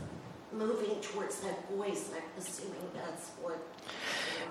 [0.51, 2.10] moving towards that voice.
[2.16, 3.58] I'm assuming that's what.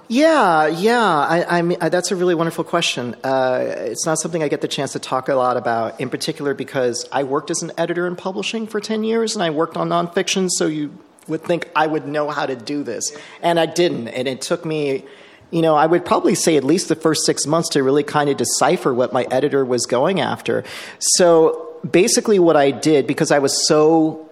[0.08, 1.02] Yeah, yeah.
[1.02, 3.16] I, I mean, uh, that's a really wonderful question.
[3.24, 6.54] Uh, it's not something I get the chance to talk a lot about, in particular
[6.54, 9.88] because I worked as an editor in publishing for 10 years and I worked on
[9.88, 10.96] nonfiction, so you
[11.26, 13.16] would think I would know how to do this.
[13.42, 14.08] And I didn't.
[14.08, 15.04] And it took me,
[15.50, 18.30] you know, I would probably say at least the first six months to really kind
[18.30, 20.62] of decipher what my editor was going after.
[21.00, 24.30] So basically, what I did, because I was so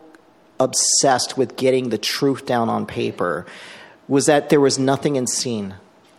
[0.60, 3.46] obsessed with getting the truth down on paper
[4.08, 5.74] was that there was nothing in scene.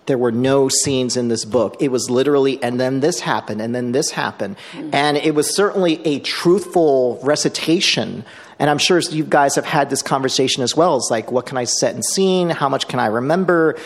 [0.07, 1.77] There were no scenes in this book.
[1.79, 4.55] It was literally, and then this happened, and then this happened.
[4.93, 8.23] And it was certainly a truthful recitation.
[8.59, 10.95] And I'm sure you guys have had this conversation as well.
[10.97, 12.49] It's like, what can I set in scene?
[12.49, 13.77] How much can I remember?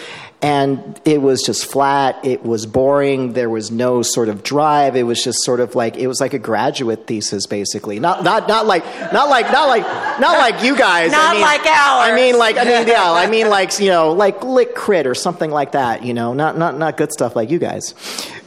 [0.42, 2.24] And it was just flat.
[2.24, 3.34] It was boring.
[3.34, 4.96] There was no sort of drive.
[4.96, 8.00] It was just sort of like it was like a graduate thesis, basically.
[8.00, 9.84] Not not not like not like not like
[10.20, 11.12] not like you guys.
[11.12, 12.10] Not I mean, like ours.
[12.10, 13.12] I mean, like I mean, yeah.
[13.12, 16.06] I mean, like you know, like lit crit or something like that.
[16.06, 17.94] You know, not not not good stuff like you guys.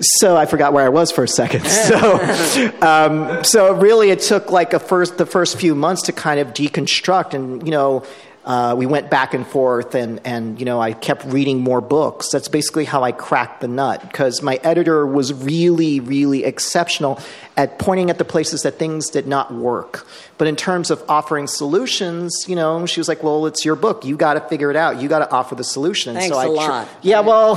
[0.00, 1.66] So I forgot where I was for a second.
[1.82, 6.40] So um, so really, it took like a first the first few months to kind
[6.40, 8.04] of deconstruct, and you know.
[8.44, 12.30] Uh, we went back and forth, and, and you know I kept reading more books.
[12.32, 17.20] That's basically how I cracked the nut because my editor was really, really exceptional
[17.56, 20.06] at pointing at the places that things did not work.
[20.38, 24.04] But in terms of offering solutions, you know, she was like, "Well, it's your book.
[24.04, 25.00] You got to figure it out.
[25.00, 26.88] You got to offer the solution." Thanks so I a lot.
[27.02, 27.56] yeah, well,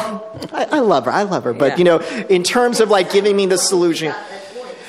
[0.53, 1.11] I, I love her.
[1.11, 1.53] I love her.
[1.53, 1.77] But Yeah.
[1.77, 4.13] you know, in terms of like giving me the solution.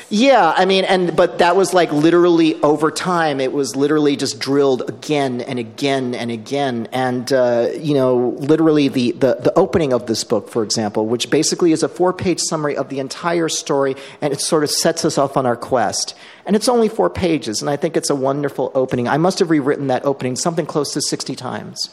[0.09, 3.41] Yeah, I mean, and but that was like literally over time.
[3.41, 8.87] It was literally just drilled again and again and again, and uh, you know, literally
[8.87, 12.39] the, the the opening of this book, for example, which basically is a four page
[12.39, 16.15] summary of the entire story, and it sort of sets us off on our quest.
[16.47, 19.09] And it's only four pages, and I think it's a wonderful opening.
[19.09, 21.91] I must have rewritten that opening something close to sixty times.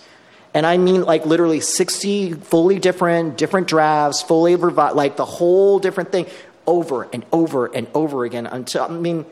[0.54, 5.80] And I mean, like literally 60 fully different, different drafts, fully revised, like the whole
[5.80, 6.28] different thing
[6.68, 9.26] over and over and over again until, I mean,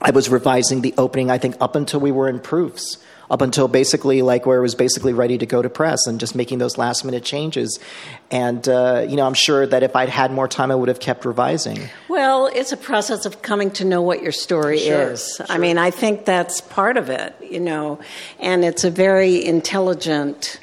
[0.00, 2.98] I was revising the opening, I think, up until we were in proofs,
[3.30, 6.34] up until basically like where it was basically ready to go to press and just
[6.34, 7.80] making those last minute changes.
[8.30, 11.00] And, uh, you know, I'm sure that if I'd had more time, I would have
[11.00, 11.88] kept revising.
[12.08, 15.40] Well, it's a process of coming to know what your story Sure, is.
[15.48, 17.98] I mean, I think that's part of it, you know,
[18.38, 20.60] and it's a very intelligent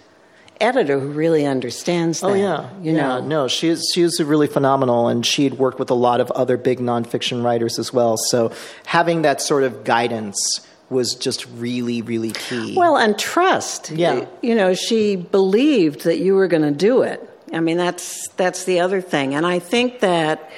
[0.63, 2.33] editor who really understands oh, that.
[2.33, 3.01] Oh yeah, you yeah.
[3.01, 3.21] know.
[3.21, 6.31] No, she is she is really phenomenal, and she had worked with a lot of
[6.31, 8.17] other big nonfiction writers as well.
[8.17, 8.51] So
[8.85, 12.75] having that sort of guidance was just really, really key.
[12.77, 13.91] Well, and trust.
[13.91, 14.25] Yeah.
[14.41, 17.29] You know, she believed that you were going to do it.
[17.51, 19.35] I mean, that's that's the other thing.
[19.35, 20.49] And I think that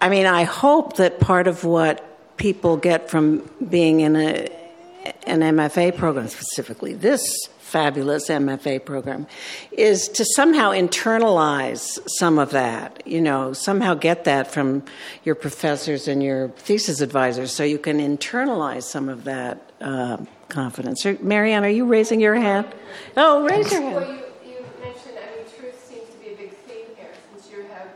[0.00, 2.02] I mean, I hope that part of what
[2.36, 4.48] people get from being in a
[5.26, 7.22] an MFA program specifically this
[7.66, 9.26] fabulous MFA program
[9.72, 14.84] is to somehow internalize some of that, you know, somehow get that from
[15.24, 20.16] your professors and your thesis advisors so you can internalize some of that uh,
[20.48, 21.04] confidence.
[21.20, 22.66] Marianne, are you raising your hand?
[23.16, 24.06] Oh, raise your hand.
[24.06, 27.66] you, you mentioned, I mean, truth seems to be a big theme here, since you
[27.74, 27.88] have,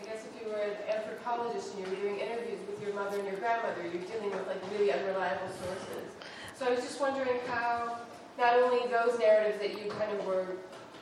[0.00, 3.18] I guess if you were an anthropologist and you were doing interviews with your mother
[3.18, 6.10] and your grandmother, you're dealing with like really unreliable sources.
[6.58, 7.98] So I was just wondering how,
[8.38, 10.46] not only those narratives that you kind of were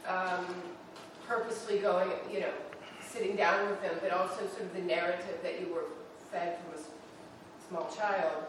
[0.06, 0.46] um,
[1.26, 2.52] purposely going, you know,
[3.04, 5.84] sitting down with them, but also sort of the narrative that you were
[6.30, 6.82] fed from a
[7.68, 8.44] small child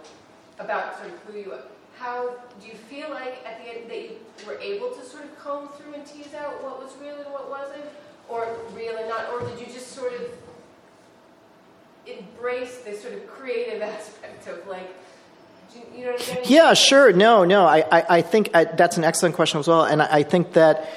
[0.59, 1.63] about sort of who you are.
[1.97, 4.17] How do you feel like at the end that you
[4.47, 7.49] were able to sort of comb through and tease out what was real and what
[7.49, 7.85] wasn't,
[8.29, 10.21] or real and not, or did you just sort of
[12.07, 14.95] embrace this sort of creative aspect of like,
[15.95, 16.17] you, know?
[16.45, 17.13] Yeah, sure.
[17.13, 17.65] No, no.
[17.65, 19.83] I, I, I think I, that's an excellent question as well.
[19.83, 20.89] And I, I think that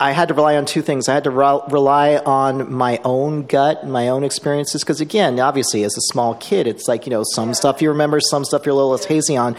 [0.00, 1.08] I had to rely on two things.
[1.08, 4.84] I had to re- rely on my own gut, my own experiences.
[4.84, 8.20] Because again, obviously, as a small kid, it's like, you know, some stuff you remember,
[8.20, 9.56] some stuff you're a little less hazy on.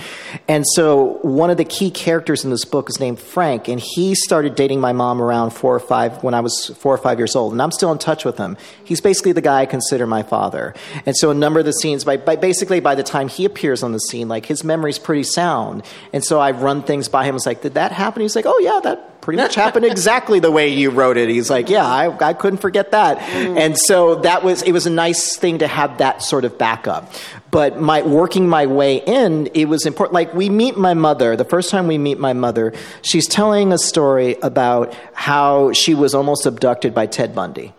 [0.48, 4.16] And so one of the key characters in this book is named Frank, and he
[4.16, 7.36] started dating my mom around four or five, when I was four or five years
[7.36, 7.52] old.
[7.52, 8.56] And I'm still in touch with him.
[8.86, 10.74] He's basically the guy I consider my father.
[11.06, 13.84] And so a number of the scenes, by, by basically by the time he appears
[13.84, 15.84] on the scene, like his memory's pretty sound.
[16.14, 17.36] And so I run things by him.
[17.36, 18.22] It's like, did that happen?
[18.22, 21.30] He's like, oh, yeah, that pretty much happened exactly the way you wrote it.
[21.30, 23.20] He's like, yeah, I, I couldn't forget that.
[23.20, 23.60] Mm.
[23.60, 27.12] And so that was, it was a nice thing to have that sort of backup.
[27.52, 30.14] But my working my way in, it was important.
[30.14, 33.78] Like we meet my mother, the first time we meet my mother, she's telling a
[33.78, 37.74] story about how she was almost abducted by Ted Bundy.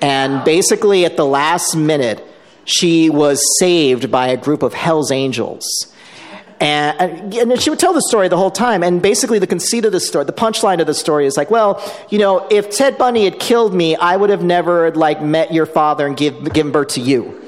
[0.00, 2.24] And basically at the last minute,
[2.64, 5.93] she was saved by a group of Hell's Angels.
[6.60, 8.82] And, uh, and she would tell the story the whole time.
[8.82, 11.82] And basically, the conceit of the story, the punchline of the story is like, well,
[12.10, 15.66] you know, if Ted Bundy had killed me, I would have never like met your
[15.66, 17.40] father and give, given birth to you.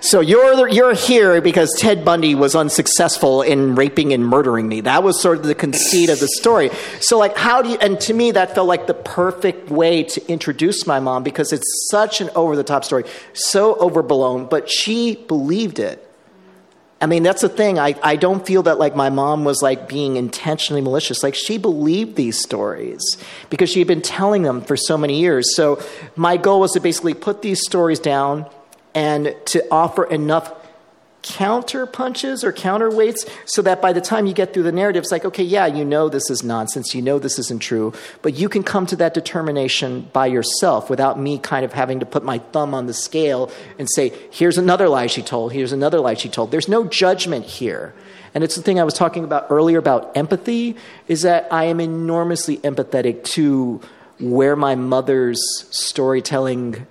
[0.00, 4.82] So you're you're here because Ted Bundy was unsuccessful in raping and murdering me.
[4.82, 6.70] That was sort of the conceit of the story.
[7.00, 7.78] So like, how do you?
[7.80, 11.88] And to me, that felt like the perfect way to introduce my mom because it's
[11.90, 13.02] such an over the top story,
[13.32, 16.05] so overblown, but she believed it.
[16.98, 17.78] I mean, that's the thing.
[17.78, 21.22] I, I don't feel that like my mom was like being intentionally malicious.
[21.22, 23.02] Like she believed these stories
[23.50, 25.54] because she had been telling them for so many years.
[25.54, 25.82] So
[26.16, 28.48] my goal was to basically put these stories down
[28.94, 30.50] and to offer enough
[31.26, 35.10] counter punches or counterweights so that by the time you get through the narrative, it's
[35.10, 38.48] like, okay, yeah, you know this is nonsense, you know this isn't true, but you
[38.48, 42.38] can come to that determination by yourself without me kind of having to put my
[42.38, 46.28] thumb on the scale and say, here's another lie she told, here's another lie she
[46.28, 46.52] told.
[46.52, 47.92] There's no judgment here.
[48.32, 50.76] And it's the thing I was talking about earlier about empathy,
[51.08, 53.80] is that I am enormously empathetic to
[54.20, 56.86] where my mother's storytelling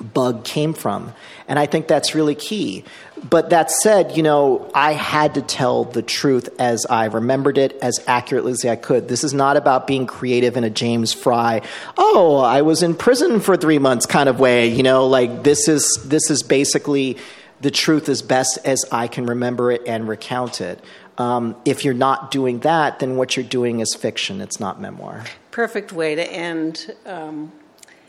[0.00, 1.12] bug came from.
[1.48, 2.84] And I think that's really key.
[3.28, 7.78] But that said, you know, I had to tell the truth as I remembered it
[7.82, 9.08] as accurately as I could.
[9.08, 11.62] This is not about being creative in a James Frey,
[11.96, 14.68] oh, I was in prison for three months kind of way.
[14.68, 17.16] You know, like this is this is basically
[17.60, 20.82] the truth as best as I can remember it and recount it.
[21.18, 24.40] Um, if you're not doing that, then what you're doing is fiction.
[24.40, 25.24] It's not memoir.
[25.50, 26.94] Perfect way to end.
[27.04, 27.52] Um,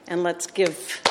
[0.07, 1.01] and let's give.